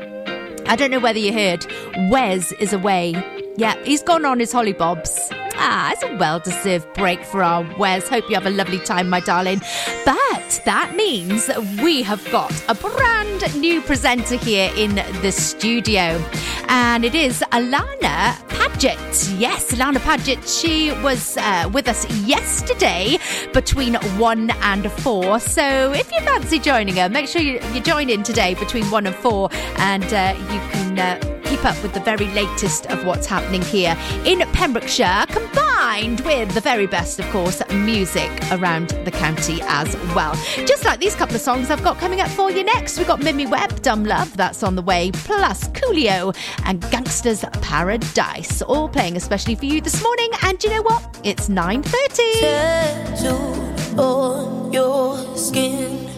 I 0.68 0.76
don't 0.76 0.90
know 0.90 1.00
whether 1.00 1.18
you 1.18 1.32
heard, 1.32 1.66
Wes 2.10 2.52
is 2.52 2.72
away. 2.72 3.14
Yeah, 3.58 3.74
he's 3.82 4.04
gone 4.04 4.24
on 4.24 4.38
his 4.38 4.52
hollybobs. 4.52 5.32
Ah, 5.56 5.90
it's 5.90 6.04
a 6.04 6.16
well 6.16 6.38
deserved 6.38 6.86
break 6.94 7.24
for 7.24 7.42
our 7.42 7.66
Wes. 7.76 8.08
Hope 8.08 8.28
you 8.28 8.36
have 8.36 8.46
a 8.46 8.50
lovely 8.50 8.78
time, 8.78 9.10
my 9.10 9.18
darling. 9.18 9.60
But 10.04 10.62
that 10.64 10.94
means 10.94 11.50
we 11.82 12.04
have 12.04 12.24
got 12.30 12.52
a 12.68 12.76
brand 12.76 13.60
new 13.60 13.80
presenter 13.80 14.36
here 14.36 14.70
in 14.76 14.94
the 15.22 15.32
studio. 15.32 16.24
And 16.68 17.04
it 17.04 17.16
is 17.16 17.40
Alana 17.50 18.38
Paget. 18.48 19.32
Yes, 19.36 19.72
Alana 19.72 19.98
Paget. 19.98 20.48
She 20.48 20.92
was 21.02 21.36
uh, 21.36 21.68
with 21.72 21.88
us 21.88 22.08
yesterday 22.20 23.18
between 23.52 23.94
one 24.18 24.50
and 24.62 24.88
four. 25.02 25.40
So 25.40 25.92
if 25.94 26.12
you 26.12 26.20
fancy 26.20 26.60
joining 26.60 26.94
her, 26.94 27.08
make 27.08 27.26
sure 27.26 27.42
you, 27.42 27.58
you 27.72 27.80
join 27.80 28.08
in 28.08 28.22
today 28.22 28.54
between 28.54 28.84
one 28.92 29.08
and 29.08 29.16
four 29.16 29.48
and 29.78 30.04
uh, 30.04 30.36
you 30.38 30.60
can. 30.70 30.98
Uh, 31.00 31.37
keep 31.48 31.64
up 31.64 31.82
with 31.82 31.94
the 31.94 32.00
very 32.00 32.26
latest 32.28 32.86
of 32.86 33.06
what's 33.06 33.26
happening 33.26 33.62
here 33.62 33.96
in 34.26 34.40
Pembrokeshire, 34.52 35.24
combined 35.28 36.20
with 36.20 36.52
the 36.52 36.60
very 36.60 36.86
best, 36.86 37.18
of 37.18 37.26
course, 37.30 37.62
music 37.70 38.30
around 38.52 38.90
the 39.04 39.10
county 39.10 39.60
as 39.62 39.96
well. 40.14 40.34
Just 40.66 40.84
like 40.84 41.00
these 41.00 41.14
couple 41.14 41.34
of 41.34 41.40
songs 41.40 41.70
I've 41.70 41.82
got 41.82 41.98
coming 41.98 42.20
up 42.20 42.28
for 42.28 42.50
you 42.50 42.64
next. 42.64 42.98
We've 42.98 43.06
got 43.06 43.20
Mimi 43.20 43.46
Webb, 43.46 43.80
Dumb 43.80 44.04
Love, 44.04 44.36
that's 44.36 44.62
on 44.62 44.74
the 44.74 44.82
way, 44.82 45.10
plus 45.12 45.68
Coolio 45.68 46.36
and 46.66 46.82
Gangsters 46.90 47.44
Paradise, 47.62 48.60
all 48.62 48.88
playing 48.88 49.16
especially 49.16 49.54
for 49.54 49.64
you 49.64 49.80
this 49.80 50.02
morning. 50.02 50.30
And 50.42 50.62
you 50.62 50.68
know 50.70 50.82
what? 50.82 51.20
It's 51.24 51.48
9.30. 51.48 52.40
Tattooed 52.40 53.98
on 53.98 54.72
your 54.72 55.36
skin 55.36 56.17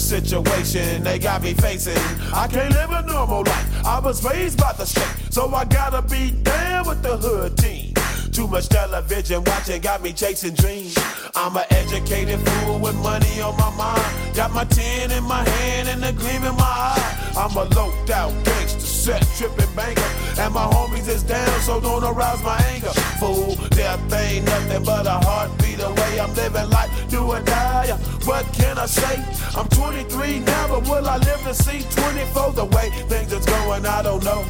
situation 0.00 1.02
they 1.02 1.18
got 1.18 1.42
me 1.42 1.54
facing. 1.54 1.96
I 2.32 2.48
can't 2.48 2.72
live 2.72 2.90
a 2.90 3.02
normal 3.02 3.42
life. 3.42 3.86
I 3.86 4.00
was 4.00 4.24
raised 4.24 4.58
by 4.58 4.72
the 4.72 4.86
state, 4.86 5.32
so 5.32 5.52
I 5.54 5.64
gotta 5.64 6.02
be 6.02 6.30
down 6.30 6.88
with 6.88 7.02
the 7.02 7.16
hood 7.16 7.56
team. 7.58 7.94
Too 8.32 8.46
much 8.46 8.68
television 8.68 9.44
watching 9.44 9.80
got 9.80 10.02
me 10.02 10.12
chasing 10.12 10.54
dreams. 10.54 10.96
I'm 11.34 11.56
an 11.56 11.64
educated 11.70 12.40
fool 12.40 12.78
with 12.78 12.96
money 12.96 13.40
on 13.40 13.56
my 13.56 13.70
mind. 13.76 14.19
Got 14.34 14.52
my 14.52 14.64
tin 14.64 15.10
in 15.10 15.24
my 15.24 15.46
hand 15.48 15.88
and 15.88 16.04
a 16.04 16.12
gleam 16.12 16.44
in 16.44 16.54
my 16.56 16.62
eye. 16.62 17.32
I'm 17.36 17.56
a 17.56 17.64
loped 17.74 18.10
out 18.10 18.32
gangster, 18.44 18.80
set 18.80 19.26
tripping 19.36 19.74
banker. 19.74 20.02
And 20.38 20.54
my 20.54 20.64
homies 20.64 21.08
is 21.08 21.22
down, 21.22 21.60
so 21.60 21.80
don't 21.80 22.04
arouse 22.04 22.42
my 22.42 22.56
anger. 22.68 22.92
Fool, 23.18 23.56
death 23.70 24.12
ain't 24.12 24.46
nothing 24.46 24.84
but 24.84 25.06
a 25.06 25.18
heartbeat 25.26 25.80
away. 25.80 26.20
I'm 26.20 26.34
living 26.34 26.70
life, 26.70 26.90
do 27.10 27.22
or 27.22 27.40
die. 27.40 27.88
What 28.24 28.46
can 28.52 28.78
I 28.78 28.86
say? 28.86 29.22
I'm 29.56 29.68
23 29.68 30.40
now, 30.40 30.68
but 30.68 30.82
will 30.88 31.08
I 31.08 31.16
live 31.18 31.42
to 31.42 31.54
see 31.54 31.82
24? 32.00 32.52
The 32.52 32.64
way 32.66 32.90
things 33.08 33.32
is 33.32 33.44
going, 33.44 33.84
I 33.84 34.02
don't 34.02 34.24
know. 34.24 34.44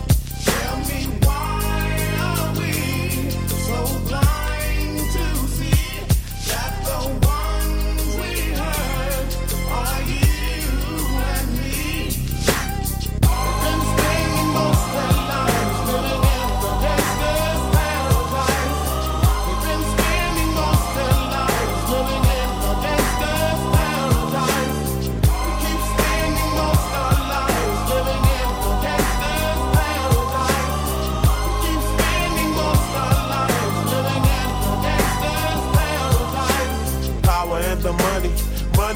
Tell 0.45 0.77
me 0.81 1.07
why 1.25 2.17
are 2.21 2.53
we 2.59 3.31
so 3.67 3.99
blind 4.07 4.99
to 5.15 5.25
see 5.49 6.01
that 6.49 6.73
the 6.85 7.27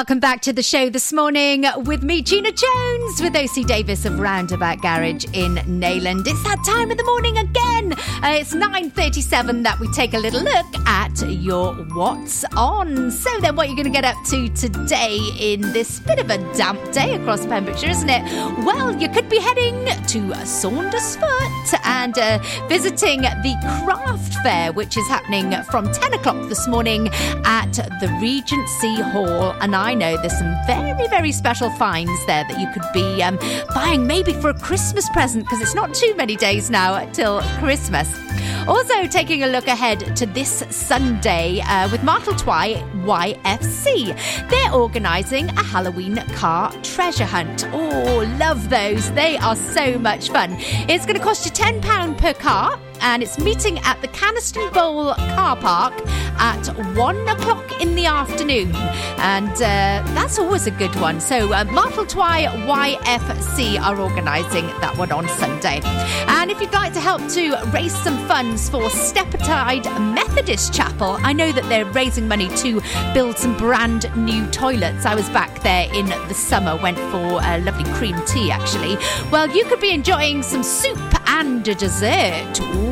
Welcome 0.00 0.18
back 0.18 0.40
to 0.42 0.54
the 0.54 0.62
show 0.62 0.88
this 0.88 1.12
morning 1.12 1.66
with 1.84 2.02
me, 2.02 2.22
Gina 2.22 2.52
Jones, 2.52 3.20
with 3.20 3.36
OC 3.36 3.66
Davis 3.66 4.06
of 4.06 4.18
Roundabout 4.18 4.80
Garage 4.80 5.26
in 5.34 5.56
Neyland. 5.56 6.26
It's 6.26 6.42
that 6.42 6.56
time 6.66 6.90
of 6.90 6.96
the 6.96 7.04
morning 7.04 7.36
again. 7.36 7.92
Uh, 7.92 8.38
it's 8.40 8.54
9.37 8.54 9.62
that 9.62 9.78
we 9.78 9.92
take 9.92 10.14
a 10.14 10.18
little 10.18 10.42
look 10.42 10.88
at 10.88 11.20
your 11.28 11.74
What's 11.74 12.46
On. 12.56 13.10
So 13.10 13.28
then 13.40 13.56
what 13.56 13.68
you're 13.68 13.76
going 13.76 13.92
to 13.92 14.00
get 14.00 14.06
up 14.06 14.16
to 14.28 14.48
today 14.54 15.18
in 15.38 15.60
this 15.72 16.00
bit 16.00 16.18
of 16.18 16.30
a 16.30 16.38
damp 16.54 16.80
day 16.92 17.14
across 17.16 17.44
Pembrokeshire, 17.44 17.90
isn't 17.90 18.08
it? 18.08 18.22
Well, 18.64 18.98
you 18.98 19.10
could 19.10 19.28
be 19.28 19.38
heading 19.38 19.84
to 19.84 20.20
Saundersfoot 20.46 21.78
and 21.84 22.16
uh, 22.16 22.38
visiting 22.68 23.20
the 23.20 23.82
craft 23.84 24.32
fair, 24.42 24.72
which 24.72 24.96
is 24.96 25.06
happening 25.08 25.52
from 25.64 25.92
10 25.92 26.14
o'clock 26.14 26.48
this 26.48 26.66
morning 26.66 27.08
at 27.44 27.72
the 28.00 28.08
Regency 28.18 28.94
Hall. 29.02 29.54
And 29.60 29.76
I 29.76 29.89
know 29.94 30.16
there's 30.16 30.36
some 30.38 30.54
very, 30.66 31.08
very 31.08 31.32
special 31.32 31.70
finds 31.70 32.26
there 32.26 32.44
that 32.44 32.60
you 32.60 32.70
could 32.72 32.84
be 32.92 33.22
um, 33.22 33.38
buying 33.74 34.06
maybe 34.06 34.32
for 34.32 34.50
a 34.50 34.54
Christmas 34.54 35.08
present 35.10 35.44
because 35.44 35.60
it's 35.60 35.74
not 35.74 35.94
too 35.94 36.14
many 36.16 36.36
days 36.36 36.70
now 36.70 37.04
till 37.12 37.40
Christmas. 37.58 38.08
Also, 38.66 39.06
taking 39.06 39.42
a 39.42 39.46
look 39.46 39.66
ahead 39.66 40.16
to 40.16 40.26
this 40.26 40.64
Sunday 40.70 41.60
uh, 41.60 41.90
with 41.90 42.00
Martletwy 42.02 42.82
YFC. 43.04 44.48
They're 44.48 44.72
organising 44.72 45.48
a 45.50 45.62
Halloween 45.62 46.16
car 46.34 46.72
treasure 46.82 47.24
hunt. 47.24 47.66
Oh, 47.72 48.36
love 48.38 48.68
those. 48.68 49.10
They 49.12 49.38
are 49.38 49.56
so 49.56 49.98
much 49.98 50.30
fun. 50.30 50.56
It's 50.88 51.06
going 51.06 51.16
to 51.16 51.22
cost 51.22 51.46
you 51.46 51.52
£10 51.52 52.18
per 52.18 52.34
car 52.34 52.78
and 53.00 53.22
it's 53.22 53.38
meeting 53.38 53.78
at 53.80 54.00
the 54.00 54.08
Canaston 54.08 54.72
Bowl 54.72 55.14
car 55.14 55.56
park 55.56 55.94
at 56.38 56.66
one 56.96 57.28
o'clock 57.28 57.80
in 57.80 57.94
the 57.94 58.06
afternoon. 58.06 58.74
And 59.18 59.52
uh, 59.52 60.02
that's 60.14 60.38
always 60.38 60.66
a 60.66 60.70
good 60.70 60.94
one. 60.96 61.20
So, 61.20 61.52
uh, 61.52 61.64
Martletwy 61.64 62.48
YFC 62.66 63.80
are 63.80 64.00
organising 64.00 64.66
that 64.80 64.96
one 64.96 65.12
on 65.12 65.28
Sunday. 65.28 65.80
And 66.26 66.50
if 66.50 66.60
you'd 66.60 66.72
like 66.72 66.92
to 66.94 67.00
help 67.00 67.26
to 67.30 67.56
raise 67.72 67.94
some 67.94 68.16
funds 68.26 68.68
for 68.70 68.82
Stepaside 68.84 69.84
Methodist 70.14 70.72
Chapel, 70.72 71.18
I 71.20 71.32
know 71.32 71.52
that 71.52 71.64
they're 71.68 71.84
raising 71.84 72.26
money 72.26 72.48
to 72.56 72.80
build 73.12 73.36
some 73.36 73.56
brand 73.56 74.10
new 74.16 74.46
toilets. 74.46 75.04
I 75.04 75.14
was 75.14 75.28
back 75.30 75.62
there 75.62 75.92
in 75.94 76.06
the 76.06 76.34
summer, 76.34 76.76
went 76.76 76.98
for 76.98 77.40
a 77.42 77.58
lovely 77.58 77.90
cream 77.92 78.16
tea 78.26 78.50
actually. 78.50 78.96
Well, 79.30 79.48
you 79.50 79.64
could 79.66 79.80
be 79.80 79.90
enjoying 79.90 80.42
some 80.42 80.62
soup 80.62 80.98
and 81.28 81.66
a 81.68 81.74
dessert. 81.74 82.60
Ooh, 82.60 82.89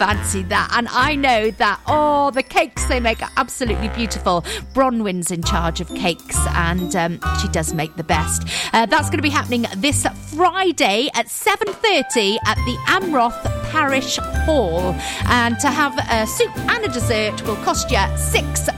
fancy 0.00 0.42
that. 0.44 0.70
And 0.74 0.88
I 0.90 1.14
know 1.14 1.50
that, 1.52 1.78
oh, 1.86 2.30
the 2.30 2.42
cakes 2.42 2.86
they 2.86 3.00
make 3.00 3.22
are 3.22 3.30
absolutely 3.36 3.88
beautiful. 3.88 4.42
Bronwyn's 4.72 5.30
in 5.30 5.42
charge 5.42 5.82
of 5.82 5.88
cakes 5.94 6.38
and 6.54 6.96
um, 6.96 7.20
she 7.40 7.48
does 7.48 7.74
make 7.74 7.94
the 7.96 8.04
best. 8.04 8.48
Uh, 8.72 8.86
that's 8.86 9.10
going 9.10 9.18
to 9.18 9.22
be 9.22 9.28
happening 9.28 9.66
this 9.76 10.06
Friday 10.34 11.10
at 11.14 11.26
7.30 11.26 12.38
at 12.46 12.56
the 12.56 12.76
Amroth 12.88 13.42
Parish 13.70 14.16
Hall. 14.46 14.94
And 15.26 15.58
to 15.60 15.68
have 15.68 15.98
a 16.10 16.26
soup 16.26 16.56
and 16.56 16.84
a 16.84 16.88
dessert 16.88 17.46
will 17.46 17.56
cost 17.56 17.90
you 17.90 17.98
£6. 17.98 18.70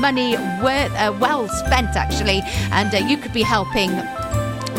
Money 0.00 0.36
worth, 0.62 0.92
uh, 0.92 1.16
well 1.18 1.48
spent, 1.48 1.96
actually. 1.96 2.42
And 2.72 2.94
uh, 2.94 2.98
you 2.98 3.16
could 3.16 3.32
be 3.32 3.42
helping 3.42 3.90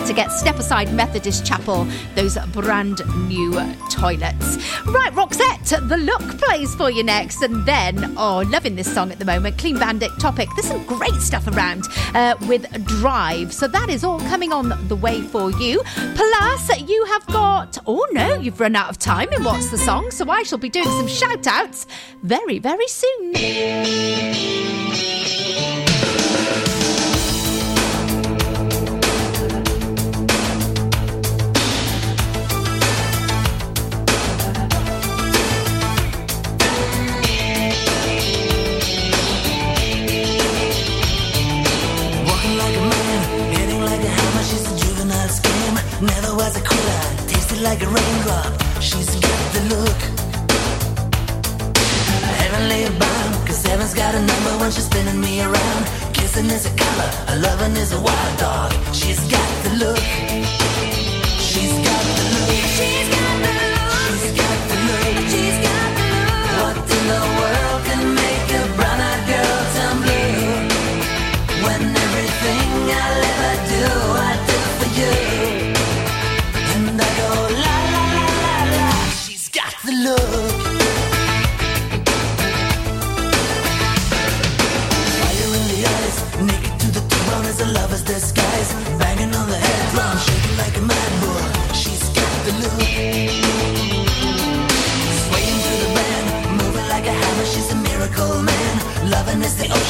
to 0.07 0.13
get 0.13 0.29
Stepaside 0.29 0.91
Methodist 0.93 1.45
Chapel 1.45 1.87
those 2.15 2.37
brand 2.47 3.01
new 3.27 3.51
toilets. 3.89 4.57
Right, 4.85 5.11
Roxette, 5.13 5.87
the 5.89 5.97
look 5.97 6.21
plays 6.39 6.73
for 6.75 6.89
you 6.89 7.03
next, 7.03 7.41
and 7.41 7.65
then 7.65 8.15
oh, 8.17 8.43
loving 8.49 8.75
this 8.75 8.91
song 8.91 9.11
at 9.11 9.19
the 9.19 9.25
moment, 9.25 9.57
Clean 9.57 9.77
Bandit 9.77 10.11
topic. 10.19 10.49
There's 10.55 10.67
some 10.67 10.83
great 10.85 11.15
stuff 11.15 11.47
around 11.47 11.83
uh, 12.13 12.35
with 12.47 12.65
Drive, 12.85 13.53
so 13.53 13.67
that 13.67 13.89
is 13.89 14.03
all 14.03 14.19
coming 14.21 14.51
on 14.51 14.73
the 14.87 14.95
way 14.95 15.21
for 15.21 15.51
you. 15.51 15.81
Plus, 16.15 16.79
you 16.79 17.05
have 17.05 17.25
got 17.27 17.77
oh 17.85 18.05
no, 18.11 18.35
you've 18.35 18.59
run 18.59 18.75
out 18.75 18.89
of 18.89 18.97
time 18.97 19.29
in 19.33 19.43
what's 19.43 19.69
the 19.71 19.77
song, 19.77 20.11
so 20.11 20.29
I 20.29 20.43
shall 20.43 20.57
be 20.57 20.69
doing 20.69 20.85
some 20.85 21.07
shout 21.07 21.47
outs 21.47 21.87
very, 22.21 22.59
very 22.59 22.87
soon. 22.87 24.80
When 54.61 54.71
she's 54.71 54.85
spinning 54.85 55.19
me 55.19 55.41
around. 55.41 55.83
Kissing 56.13 56.45
is 56.45 56.65
a 56.67 56.73
color, 56.77 57.09
a 57.33 57.35
loving 57.39 57.75
is 57.75 57.91
a 57.93 57.99
wild 57.99 58.37
dog. 58.37 58.71
She's 58.93 59.19
got 59.33 59.49
the 59.63 59.71
look. 59.83 60.05
She's 61.49 61.73
got 61.87 62.03
the 62.17 62.25
look. 62.35 62.53
She's 62.77 63.07
got 63.15 63.33
the 63.43 63.57
look. 63.57 63.81
She's 63.97 64.31
got 64.39 64.57
the 64.69 64.77
look. 64.87 65.05
She's 65.33 65.57
got 65.65 65.87
the 65.97 66.05
look. 66.13 66.41
What 66.61 66.77
in 66.95 67.03
the 67.11 67.21
world 67.37 67.60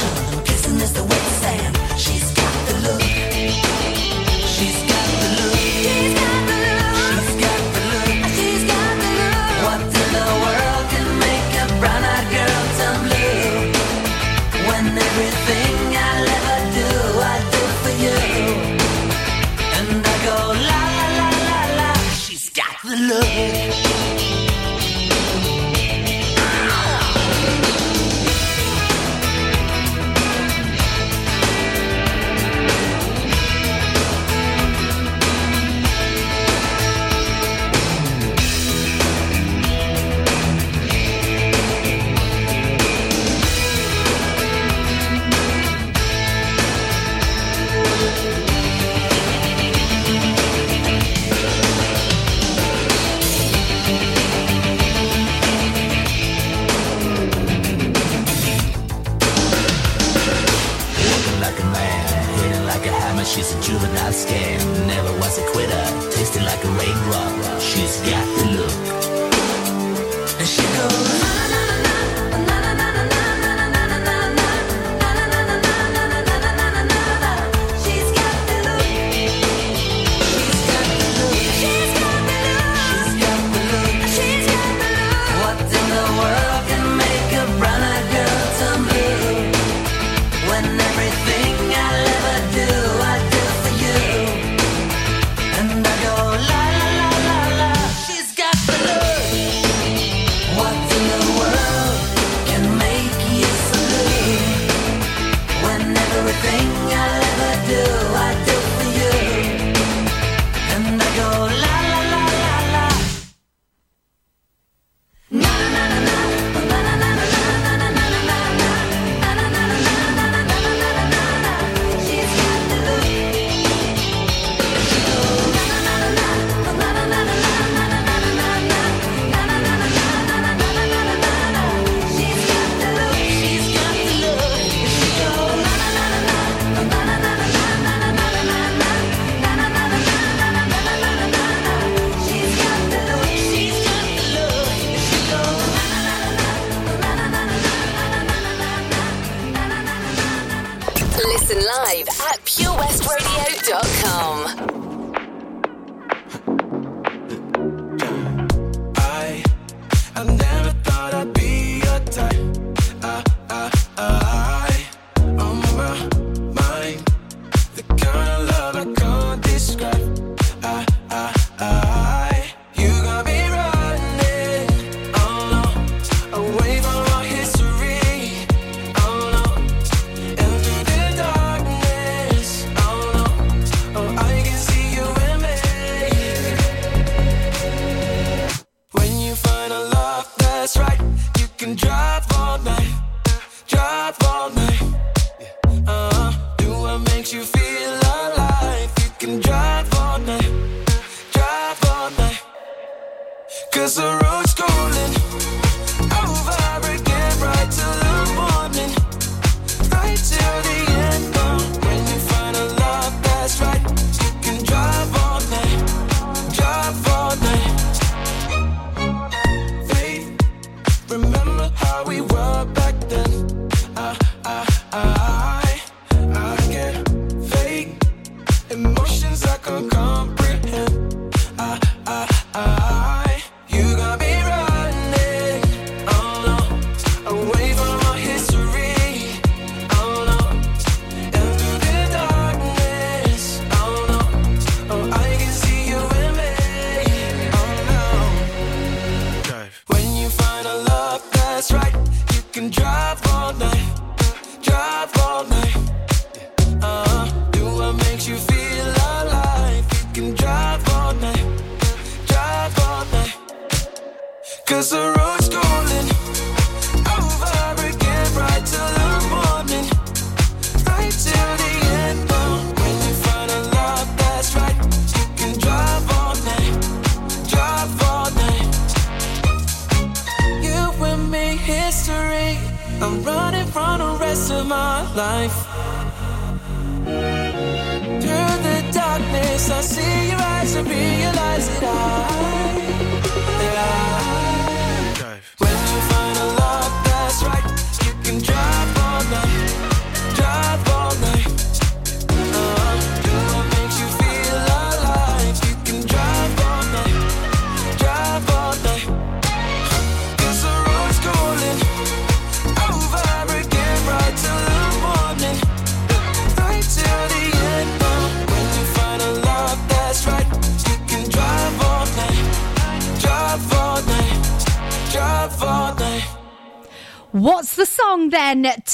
Loving 0.02 0.31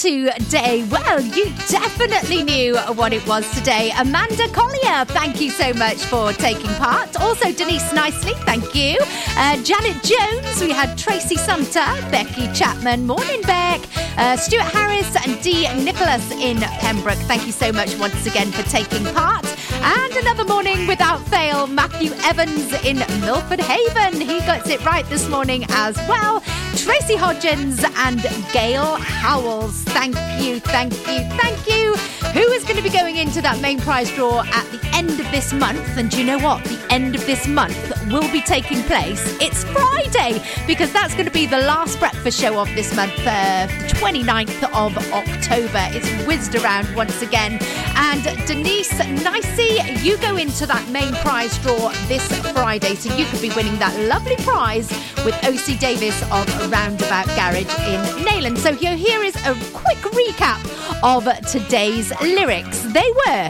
today? 0.08 0.88
Well, 0.90 1.22
you 1.22 1.46
definitely 1.68 2.42
knew 2.44 2.78
what 2.96 3.12
it 3.12 3.26
was 3.28 3.50
today. 3.54 3.92
Amanda 4.00 4.48
Collier, 4.50 5.04
thank 5.06 5.42
you 5.42 5.50
so 5.50 5.74
much 5.74 5.98
for 5.98 6.32
taking 6.32 6.70
part. 6.76 7.20
Also, 7.20 7.52
Denise 7.52 7.92
Nicely, 7.92 8.32
thank 8.46 8.74
you. 8.74 8.98
Uh, 9.36 9.62
Janet 9.64 10.02
Jones, 10.04 10.62
we 10.62 10.72
had 10.72 10.98
Tracy 10.98 11.36
Sumter, 11.36 11.86
Becky 12.10 12.50
Chapman, 12.54 13.06
morning 13.06 13.42
Beck, 13.42 13.82
uh, 14.18 14.38
Stuart 14.38 14.72
Harris, 14.72 15.14
and 15.28 15.42
Dee 15.42 15.68
Nicholas 15.84 16.32
in 16.32 16.58
Pembroke. 16.80 17.18
Thank 17.28 17.46
you 17.46 17.52
so 17.52 17.74
much 17.74 17.94
once 17.98 18.26
again 18.26 18.50
for 18.52 18.64
taking 18.70 19.04
part. 19.14 19.46
And 19.82 20.14
another 20.16 20.46
morning 20.46 20.88
without 20.88 21.20
fail, 21.28 21.68
Matthew 21.68 22.12
Evans 22.24 22.72
in 22.86 23.00
Milford 23.22 23.60
Haven. 23.60 24.22
He 24.22 24.40
got 24.40 24.70
it 24.70 24.84
right 24.86 25.06
this 25.10 25.28
morning 25.30 25.66
as 25.70 25.98
well. 26.08 26.42
Tracy 26.78 27.16
Hodgins 27.16 27.84
and 27.98 28.22
Gail 28.54 28.98
Howells. 28.98 29.82
Thank 29.86 30.16
you, 30.40 30.60
thank 30.60 30.94
you, 31.08 31.22
thank 31.38 31.68
you. 31.68 32.17
Who 32.34 32.42
is 32.52 32.64
going 32.64 32.76
to 32.78 32.84
be 32.84 32.90
going 32.90 33.16
into 33.16 33.42
that 33.42 33.60
main 33.62 33.80
prize 33.80 34.12
draw 34.12 34.42
at 34.42 34.66
the 34.72 34.80
end 34.94 35.20
of 35.20 35.32
this 35.32 35.54
month? 35.54 35.98
And 35.98 36.10
do 36.12 36.20
you 36.20 36.26
know 36.26 36.38
what? 36.38 36.64
The 36.66 36.80
end 36.90 37.16
of 37.16 37.26
this 37.26 37.48
month 37.48 37.78
will 38.12 38.30
be 38.32 38.42
taking 38.42 38.84
place. 38.84 39.22
It's 39.42 39.64
Friday 39.64 40.44
because 40.68 40.92
that's 40.92 41.14
going 41.14 41.26
to 41.26 41.32
be 41.32 41.46
the 41.46 41.60
last 41.60 42.00
breakfast 42.00 42.40
show 42.40 42.60
of 42.60 42.68
this 42.76 42.96
month, 42.96 43.18
uh, 43.26 43.68
29th 43.98 44.64
of 44.74 44.98
October. 45.14 45.88
It's 45.92 46.28
whizzed 46.28 46.56
around 46.56 46.94
once 46.96 47.22
again. 47.22 47.60
And 47.96 48.24
Denise 48.46 48.98
Nicey, 49.00 49.80
you 50.04 50.18
go 50.18 50.38
into 50.38 50.66
that 50.68 50.88
main 50.90 51.14
prize 51.16 51.58
draw 51.60 51.90
this 52.08 52.28
Friday, 52.52 52.96
so 52.96 53.16
you 53.16 53.26
could 53.26 53.42
be 53.42 53.50
winning 53.52 53.80
that 53.80 53.98
lovely 54.08 54.36
prize 54.38 54.90
with 55.26 55.34
OC 55.44 55.80
Davis 55.80 56.22
of 56.32 56.72
Roundabout 56.72 57.28
Garage 57.28 57.74
in 57.88 58.02
Neyland. 58.26 58.58
So 58.58 58.74
here, 58.74 58.96
here 58.96 59.24
is 59.24 59.36
a 59.38 59.56
quick 59.74 59.98
recap 60.00 60.62
of 61.04 61.26
today's 61.48 62.12
lyrics. 62.22 62.82
They 62.94 63.12
were 63.26 63.50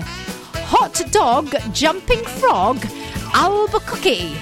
Hot 0.70 1.02
Dog, 1.12 1.54
Jumping 1.74 2.24
Frog, 2.24 2.86
Albuquerque. 3.34 4.36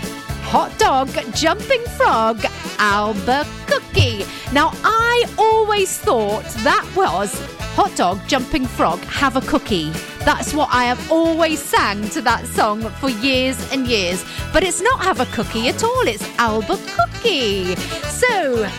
Hot 0.49 0.77
dog, 0.77 1.09
jumping 1.33 1.83
frog, 1.97 2.45
Albuquerque. 2.77 4.25
Now, 4.53 4.71
I 4.83 5.25
always 5.39 5.97
thought 5.97 6.45
that 6.63 6.87
was 6.95 7.33
hot 7.75 7.93
dog, 7.97 8.19
jumping 8.27 8.65
frog, 8.65 8.99
have 8.99 9.35
a 9.35 9.41
cookie. 9.41 9.89
That's 10.19 10.53
what 10.53 10.69
I 10.71 10.85
have 10.85 11.11
always 11.11 11.59
sang 11.59 12.07
to 12.09 12.21
that 12.21 12.45
song 12.45 12.81
for 13.01 13.09
years 13.09 13.57
and 13.73 13.87
years. 13.87 14.23
But 14.53 14.63
it's 14.63 14.81
not 14.81 15.03
have 15.03 15.19
a 15.19 15.25
cookie 15.25 15.67
at 15.67 15.83
all, 15.83 16.07
it's 16.07 16.23
Albuquerque. 16.37 17.75
So, 18.07 18.69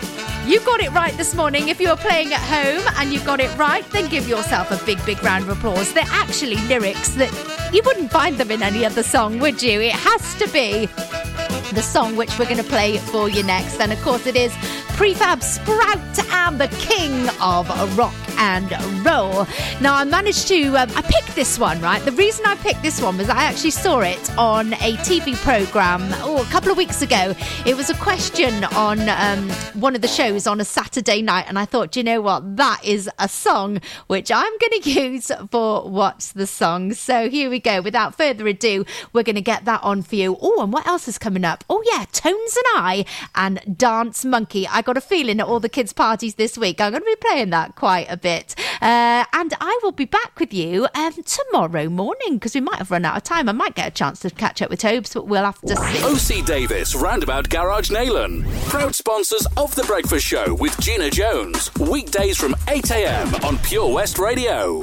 you 0.47 0.61
got 0.61 0.81
it 0.81 0.93
right 0.93 1.17
this 1.17 1.35
morning. 1.35 1.69
If 1.69 1.81
you're 1.81 1.97
playing 1.97 2.33
at 2.33 2.41
home 2.41 2.85
and 2.99 3.13
you 3.13 3.19
got 3.21 3.41
it 3.41 3.55
right, 3.59 3.85
then 3.91 4.09
give 4.09 4.29
yourself 4.29 4.71
a 4.71 4.85
big, 4.87 5.05
big 5.05 5.23
round 5.23 5.45
of 5.45 5.51
applause. 5.51 5.93
They're 5.93 6.05
actually 6.09 6.57
lyrics 6.69 7.11
that 7.17 7.33
you 7.73 7.83
wouldn't 7.85 8.13
find 8.13 8.39
them 8.39 8.53
in 8.53 8.63
any 8.63 8.85
other 8.85 9.03
song, 9.03 9.41
would 9.41 9.61
you? 9.63 9.81
It 9.81 9.93
has 9.93 10.35
to 10.37 10.49
be 10.53 10.87
the 11.75 11.83
song 11.83 12.17
which 12.17 12.39
we're 12.39 12.45
going 12.45 12.59
to 12.59 12.63
play 12.63 12.99
for 12.99 13.29
you 13.29 13.43
next. 13.43 13.81
And 13.81 13.93
of 13.93 14.01
course, 14.03 14.27
it 14.27 14.37
is 14.37 14.53
Prefab 14.97 15.43
Sprout 15.43 16.19
and 16.31 16.61
the 16.61 16.69
King 16.79 17.29
of 17.41 17.69
Rock 17.99 18.15
and 18.39 18.70
roll. 19.05 19.47
Now, 19.80 19.95
I 19.95 20.05
managed 20.05 20.49
to, 20.49 20.76
um, 20.76 20.91
I 20.95 21.03
picked 21.03 21.34
this 21.34 21.59
one, 21.59 21.80
right? 21.80 22.03
The 22.05 22.12
reason 22.12 22.47
I 22.47 22.55
picked 22.57 22.82
this 22.82 23.01
one 23.01 23.18
was 23.18 23.28
I 23.28 23.45
actually 23.45 23.70
saw 23.70 24.01
it 24.01 24.30
on 24.39 24.72
a 24.74 24.97
TV 24.99 25.34
program 25.37 26.03
oh, 26.22 26.43
a 26.43 26.47
couple 26.47 26.70
of 26.70 26.76
weeks 26.76 27.03
ago. 27.03 27.34
It 27.64 27.76
was 27.76 27.91
a 27.91 27.95
question 27.95 28.64
on 28.64 29.09
um, 29.09 29.51
one 29.80 29.95
of 29.95 30.03
the 30.03 30.09
shows 30.09 30.47
on 30.47 30.61
a 30.61 30.64
Saturday 30.64 31.22
night, 31.22 31.47
and 31.49 31.59
I 31.59 31.64
thought, 31.64 31.97
you 31.97 32.03
know 32.03 32.20
what? 32.20 32.57
That 32.57 32.80
is 32.84 33.09
a 33.18 33.28
song 33.28 33.80
which 34.07 34.30
I'm 34.30 34.59
going 34.59 34.82
to 34.82 34.91
use 34.91 35.30
for 35.51 35.89
What's 35.89 36.32
the 36.32 36.47
Song. 36.47 36.93
So 36.93 37.28
here 37.28 37.51
we 37.51 37.61
go. 37.61 37.80
Without 37.80 38.14
further 38.14 38.47
ado, 38.47 38.84
we're 39.12 39.22
going 39.22 39.37
to 39.37 39.43
get 39.43 39.64
that 39.64 39.82
on 39.82 40.03
for 40.03 40.16
you. 40.16 40.37
Oh, 40.41 40.62
and 40.62 40.72
what 40.72 40.87
else 40.87 41.09
is 41.09 41.18
coming 41.18 41.45
up? 41.45 41.64
Oh, 41.68 41.82
yeah, 41.93 42.05
Tones 42.12 42.57
and 42.57 42.66
I 42.76 43.05
and 43.34 43.78
Dance 43.78 44.24
Monkey. 44.24 44.66
I 44.68 44.82
got 44.82 44.97
a 44.97 45.01
feeling 45.01 45.41
at 45.41 45.47
all 45.47 45.61
the 45.61 45.68
kids' 45.68 45.93
parties 45.93 46.34
this 46.34 46.57
week, 46.59 46.80
I'm 46.80 46.93
going 46.93 47.03
to 47.03 47.07
be 47.07 47.16
playing 47.16 47.51
that 47.51 47.74
quite 47.76 48.07
a 48.09 48.16
bit. 48.16 48.26
Uh, 48.27 49.24
and 49.33 49.55
I 49.61 49.79
will 49.83 49.93
be 49.93 50.05
back 50.05 50.39
with 50.39 50.53
you 50.53 50.87
um, 50.95 51.12
tomorrow 51.24 51.89
morning 51.89 52.35
because 52.35 52.55
we 52.55 52.61
might 52.61 52.77
have 52.77 52.91
run 52.91 53.05
out 53.05 53.16
of 53.16 53.22
time. 53.22 53.49
I 53.49 53.53
might 53.53 53.74
get 53.74 53.89
a 53.89 53.91
chance 53.91 54.20
to 54.20 54.31
catch 54.31 54.61
up 54.62 54.70
with 54.70 54.81
Tobes, 54.81 55.14
but 55.14 55.27
we'll 55.27 55.45
have 55.45 55.61
to 55.62 55.77
see. 55.77 56.39
OC 56.41 56.45
Davis 56.45 56.95
Roundabout 56.95 57.49
Garage 57.49 57.91
Neyland. 57.91 58.47
Proud 58.68 58.95
sponsors 58.95 59.47
of 59.57 59.74
The 59.74 59.85
Breakfast 59.85 60.27
Show 60.27 60.55
with 60.55 60.79
Gina 60.81 61.11
Jones. 61.11 61.74
Weekdays 61.77 62.37
from 62.37 62.53
8am 62.66 63.45
on 63.45 63.59
Pure 63.59 63.93
West 63.93 64.18
Radio. 64.18 64.79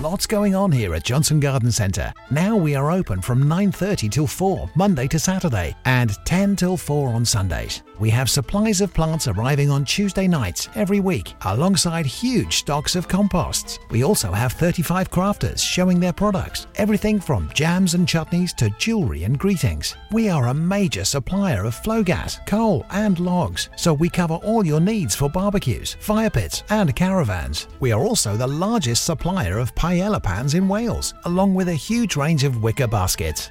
Lots 0.00 0.26
going 0.26 0.54
on 0.54 0.70
here 0.70 0.94
at 0.94 1.04
Johnston 1.04 1.40
Garden 1.40 1.72
Centre. 1.72 2.12
Now 2.30 2.56
we 2.56 2.74
are 2.74 2.90
open 2.90 3.20
from 3.20 3.44
9:30 3.44 4.10
till 4.10 4.26
4 4.26 4.70
Monday 4.74 5.08
to 5.08 5.18
Saturday 5.18 5.74
and 5.84 6.16
10 6.24 6.56
till 6.56 6.76
4 6.76 7.08
on 7.08 7.24
Sundays. 7.24 7.82
We 7.98 8.10
have 8.10 8.30
supplies 8.30 8.80
of 8.80 8.94
plants 8.94 9.26
arriving 9.26 9.70
on 9.70 9.84
Tuesday 9.84 10.28
nights 10.28 10.68
every 10.76 11.00
week 11.00 11.34
alongside 11.44 12.06
huge 12.06 12.58
stocks 12.58 12.87
of 12.96 13.08
composts. 13.08 13.78
We 13.90 14.04
also 14.04 14.32
have 14.32 14.52
35 14.52 15.10
crafters 15.10 15.60
showing 15.60 16.00
their 16.00 16.12
products, 16.12 16.66
everything 16.76 17.20
from 17.20 17.50
jams 17.54 17.94
and 17.94 18.06
chutneys 18.06 18.54
to 18.56 18.70
jewellery 18.78 19.24
and 19.24 19.38
greetings. 19.38 19.96
We 20.12 20.28
are 20.28 20.48
a 20.48 20.54
major 20.54 21.04
supplier 21.04 21.64
of 21.64 21.74
Flogas, 21.74 22.44
coal 22.46 22.84
and 22.90 23.18
logs, 23.18 23.68
so 23.76 23.92
we 23.92 24.08
cover 24.08 24.34
all 24.34 24.64
your 24.64 24.80
needs 24.80 25.14
for 25.14 25.28
barbecues, 25.28 25.96
fire 26.00 26.30
pits 26.30 26.62
and 26.70 26.94
caravans. 26.94 27.68
We 27.80 27.92
are 27.92 28.00
also 28.00 28.36
the 28.36 28.46
largest 28.46 29.04
supplier 29.04 29.58
of 29.58 29.74
paella 29.74 30.22
pans 30.22 30.54
in 30.54 30.68
Wales, 30.68 31.14
along 31.24 31.54
with 31.54 31.68
a 31.68 31.74
huge 31.74 32.16
range 32.16 32.44
of 32.44 32.62
wicker 32.62 32.86
baskets. 32.86 33.50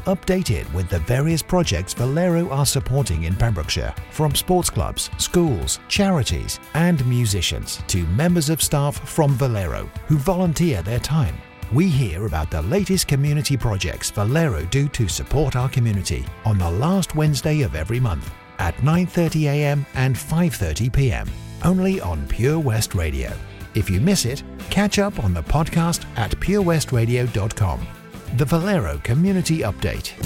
updated 0.00 0.72
with 0.72 0.88
the 0.88 1.00
various 1.00 1.42
projects 1.42 1.94
Valero 1.94 2.50
are 2.50 2.66
supporting 2.66 3.24
in 3.24 3.34
Pembrokeshire, 3.34 3.94
from 4.10 4.34
sports 4.34 4.70
clubs, 4.70 5.10
schools, 5.18 5.80
charities, 5.88 6.60
and 6.74 7.04
musicians 7.06 7.82
to 7.88 8.04
members 8.06 8.50
of 8.50 8.62
staff 8.62 9.08
from 9.08 9.34
Valero 9.34 9.90
who 10.06 10.16
volunteer 10.18 10.82
their 10.82 10.98
time. 11.00 11.36
We 11.72 11.88
hear 11.88 12.26
about 12.26 12.50
the 12.50 12.62
latest 12.62 13.08
community 13.08 13.56
projects 13.56 14.10
Valero 14.10 14.64
do 14.66 14.88
to 14.88 15.08
support 15.08 15.56
our 15.56 15.68
community 15.68 16.24
on 16.44 16.58
the 16.58 16.70
last 16.70 17.16
Wednesday 17.16 17.62
of 17.62 17.74
every 17.74 18.00
month 18.00 18.30
at 18.58 18.76
9:30 18.76 19.44
a.m. 19.48 19.86
and 19.94 20.14
5:30 20.14 20.92
p.m. 20.92 21.28
only 21.64 22.00
on 22.00 22.26
Pure 22.28 22.60
West 22.60 22.94
Radio. 22.94 23.32
If 23.74 23.90
you 23.90 24.00
miss 24.00 24.24
it, 24.24 24.44
catch 24.70 24.98
up 24.98 25.22
on 25.24 25.34
the 25.34 25.42
podcast 25.42 26.04
at 26.16 26.30
purewestradio.com. 26.32 28.03
The 28.36 28.44
Valero 28.44 28.98
Community 29.04 29.58
Update. 29.60 30.16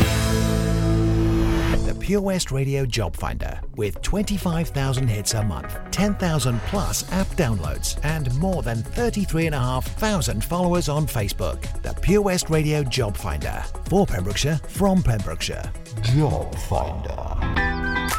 The 1.85 1.95
Pure 1.95 2.23
West 2.23 2.51
Radio 2.51 2.87
Job 2.87 3.15
Finder 3.15 3.61
with 3.77 4.01
25,000 4.01 5.07
hits 5.07 5.35
a 5.35 5.45
month, 5.45 5.79
10,000 5.91 6.59
plus 6.69 7.13
app 7.13 7.27
downloads, 7.37 8.03
and 8.05 8.35
more 8.39 8.63
than 8.63 8.79
33,500 8.83 10.43
followers 10.43 10.89
on 10.89 11.07
Facebook. 11.07 11.83
The 11.83 11.93
Pure 12.01 12.23
West 12.23 12.49
Radio 12.49 12.83
Job 12.83 13.15
Finder 13.15 13.63
for 13.85 14.07
Pembrokeshire 14.07 14.59
from 14.69 15.03
Pembrokeshire. 15.03 15.71
Job 16.01 16.55
Finder. 16.61 17.68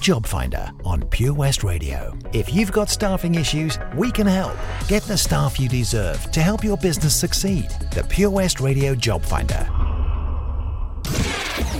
Job 0.00 0.26
Finder 0.26 0.70
on 0.84 1.02
Pure 1.08 1.32
West 1.32 1.64
Radio. 1.64 2.14
If 2.34 2.52
you've 2.52 2.70
got 2.72 2.90
staffing 2.90 3.36
issues, 3.36 3.78
we 3.96 4.12
can 4.12 4.26
help. 4.26 4.54
Get 4.86 5.02
the 5.04 5.16
staff 5.16 5.58
you 5.58 5.66
deserve 5.66 6.30
to 6.32 6.42
help 6.42 6.62
your 6.62 6.76
business 6.76 7.14
succeed. 7.16 7.70
The 7.94 8.04
Pure 8.04 8.30
West 8.30 8.60
Radio 8.60 8.94
Job 8.94 9.24
Finder. 9.24 9.66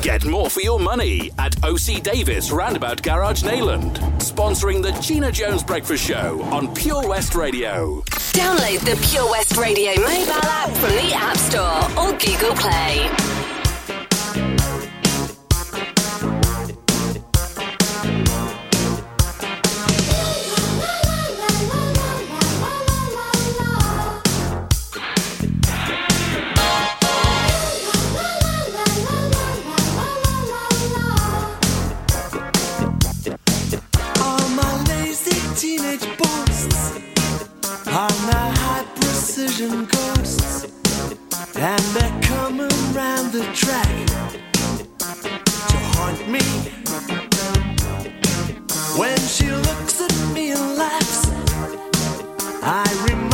Get 0.01 0.25
more 0.25 0.49
for 0.49 0.61
your 0.61 0.79
money 0.79 1.31
at 1.39 1.63
OC 1.65 2.03
Davis 2.03 2.51
Roundabout 2.51 3.03
Garage 3.03 3.43
Neyland, 3.43 3.97
sponsoring 4.19 4.83
the 4.83 4.93
Gina 5.01 5.31
Jones 5.33 5.63
Breakfast 5.63 6.07
Show 6.07 6.43
on 6.45 6.75
Pure 6.75 7.09
West 7.09 7.35
Radio. 7.35 8.03
Download 8.33 8.81
the 8.81 9.07
Pure 9.07 9.31
West 9.31 9.57
Radio 9.57 9.93
mobile 10.01 10.45
app 10.45 10.71
from 10.71 10.91
the 10.93 11.13
App 11.15 11.37
Store 11.37 11.85
or 11.99 12.13
Google 12.19 12.55
Play. 12.57 13.64
Precision 39.45 39.87
and 41.57 41.83
they're 41.95 42.23
coming 42.23 42.71
round 42.95 43.31
the 43.31 43.45
track 43.53 43.87
to 45.69 45.77
haunt 45.97 46.29
me. 46.29 46.41
When 48.99 49.19
she 49.19 49.51
looks 49.51 50.01
at 50.01 50.35
me 50.35 50.53
and 50.53 50.77
laughs, 50.79 51.29
I 52.63 52.85
remind 53.07 53.34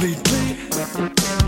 completely. 0.00 1.39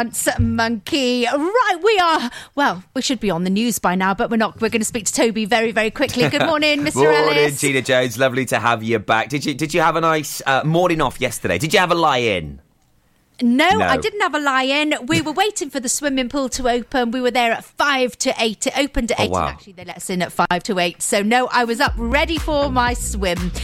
Dance 0.00 0.28
Monkey. 0.38 1.26
Right, 1.26 1.76
we 1.82 1.98
are, 1.98 2.30
well, 2.54 2.82
we 2.94 3.02
should 3.02 3.20
be 3.20 3.28
on 3.30 3.44
the 3.44 3.50
news 3.50 3.78
by 3.78 3.94
now, 3.94 4.14
but 4.14 4.30
we're 4.30 4.38
not. 4.38 4.58
We're 4.58 4.70
going 4.70 4.80
to 4.80 4.86
speak 4.86 5.04
to 5.04 5.12
Toby 5.12 5.44
very, 5.44 5.72
very 5.72 5.90
quickly. 5.90 6.26
Good 6.30 6.46
morning, 6.46 6.80
Mr. 6.86 6.94
morning, 6.96 7.36
Ellis. 7.38 7.60
Gina 7.60 7.82
Jones. 7.82 8.18
Lovely 8.18 8.46
to 8.46 8.58
have 8.58 8.82
you 8.82 8.98
back. 8.98 9.28
Did 9.28 9.44
you 9.44 9.52
Did 9.52 9.74
you 9.74 9.82
have 9.82 9.96
a 9.96 10.00
nice 10.00 10.40
uh, 10.46 10.64
morning 10.64 11.02
off 11.02 11.20
yesterday? 11.20 11.58
Did 11.58 11.74
you 11.74 11.80
have 11.80 11.90
a 11.90 11.94
lie 11.94 12.16
in? 12.18 12.62
No, 13.42 13.68
No. 13.70 13.86
I 13.86 13.96
didn't 13.98 14.20
have 14.20 14.34
a 14.34 14.38
lie 14.38 14.64
in. 14.64 14.94
We 15.06 15.20
were 15.22 15.32
waiting 15.32 15.70
for 15.70 15.80
the 15.80 15.88
swimming 15.88 16.28
pool 16.28 16.48
to 16.50 16.68
open. 16.68 17.10
We 17.10 17.20
were 17.22 17.30
there 17.30 17.52
at 17.52 17.64
five 17.64 18.16
to 18.18 18.34
eight. 18.38 18.66
It 18.66 18.76
opened 18.78 19.12
at 19.12 19.20
Oh, 19.20 19.22
eight, 19.24 19.30
wow. 19.30 19.46
and 19.46 19.48
actually 19.56 19.72
they 19.74 19.84
let 19.84 19.96
us 19.96 20.10
in 20.10 20.20
at 20.22 20.30
five 20.32 20.62
to 20.64 20.78
eight. 20.78 21.00
So 21.02 21.22
no, 21.22 21.46
I 21.52 21.64
was 21.64 21.80
up 21.80 21.92
ready 21.96 22.36
for 22.38 22.70
my 22.70 22.92
swim. 22.94 23.50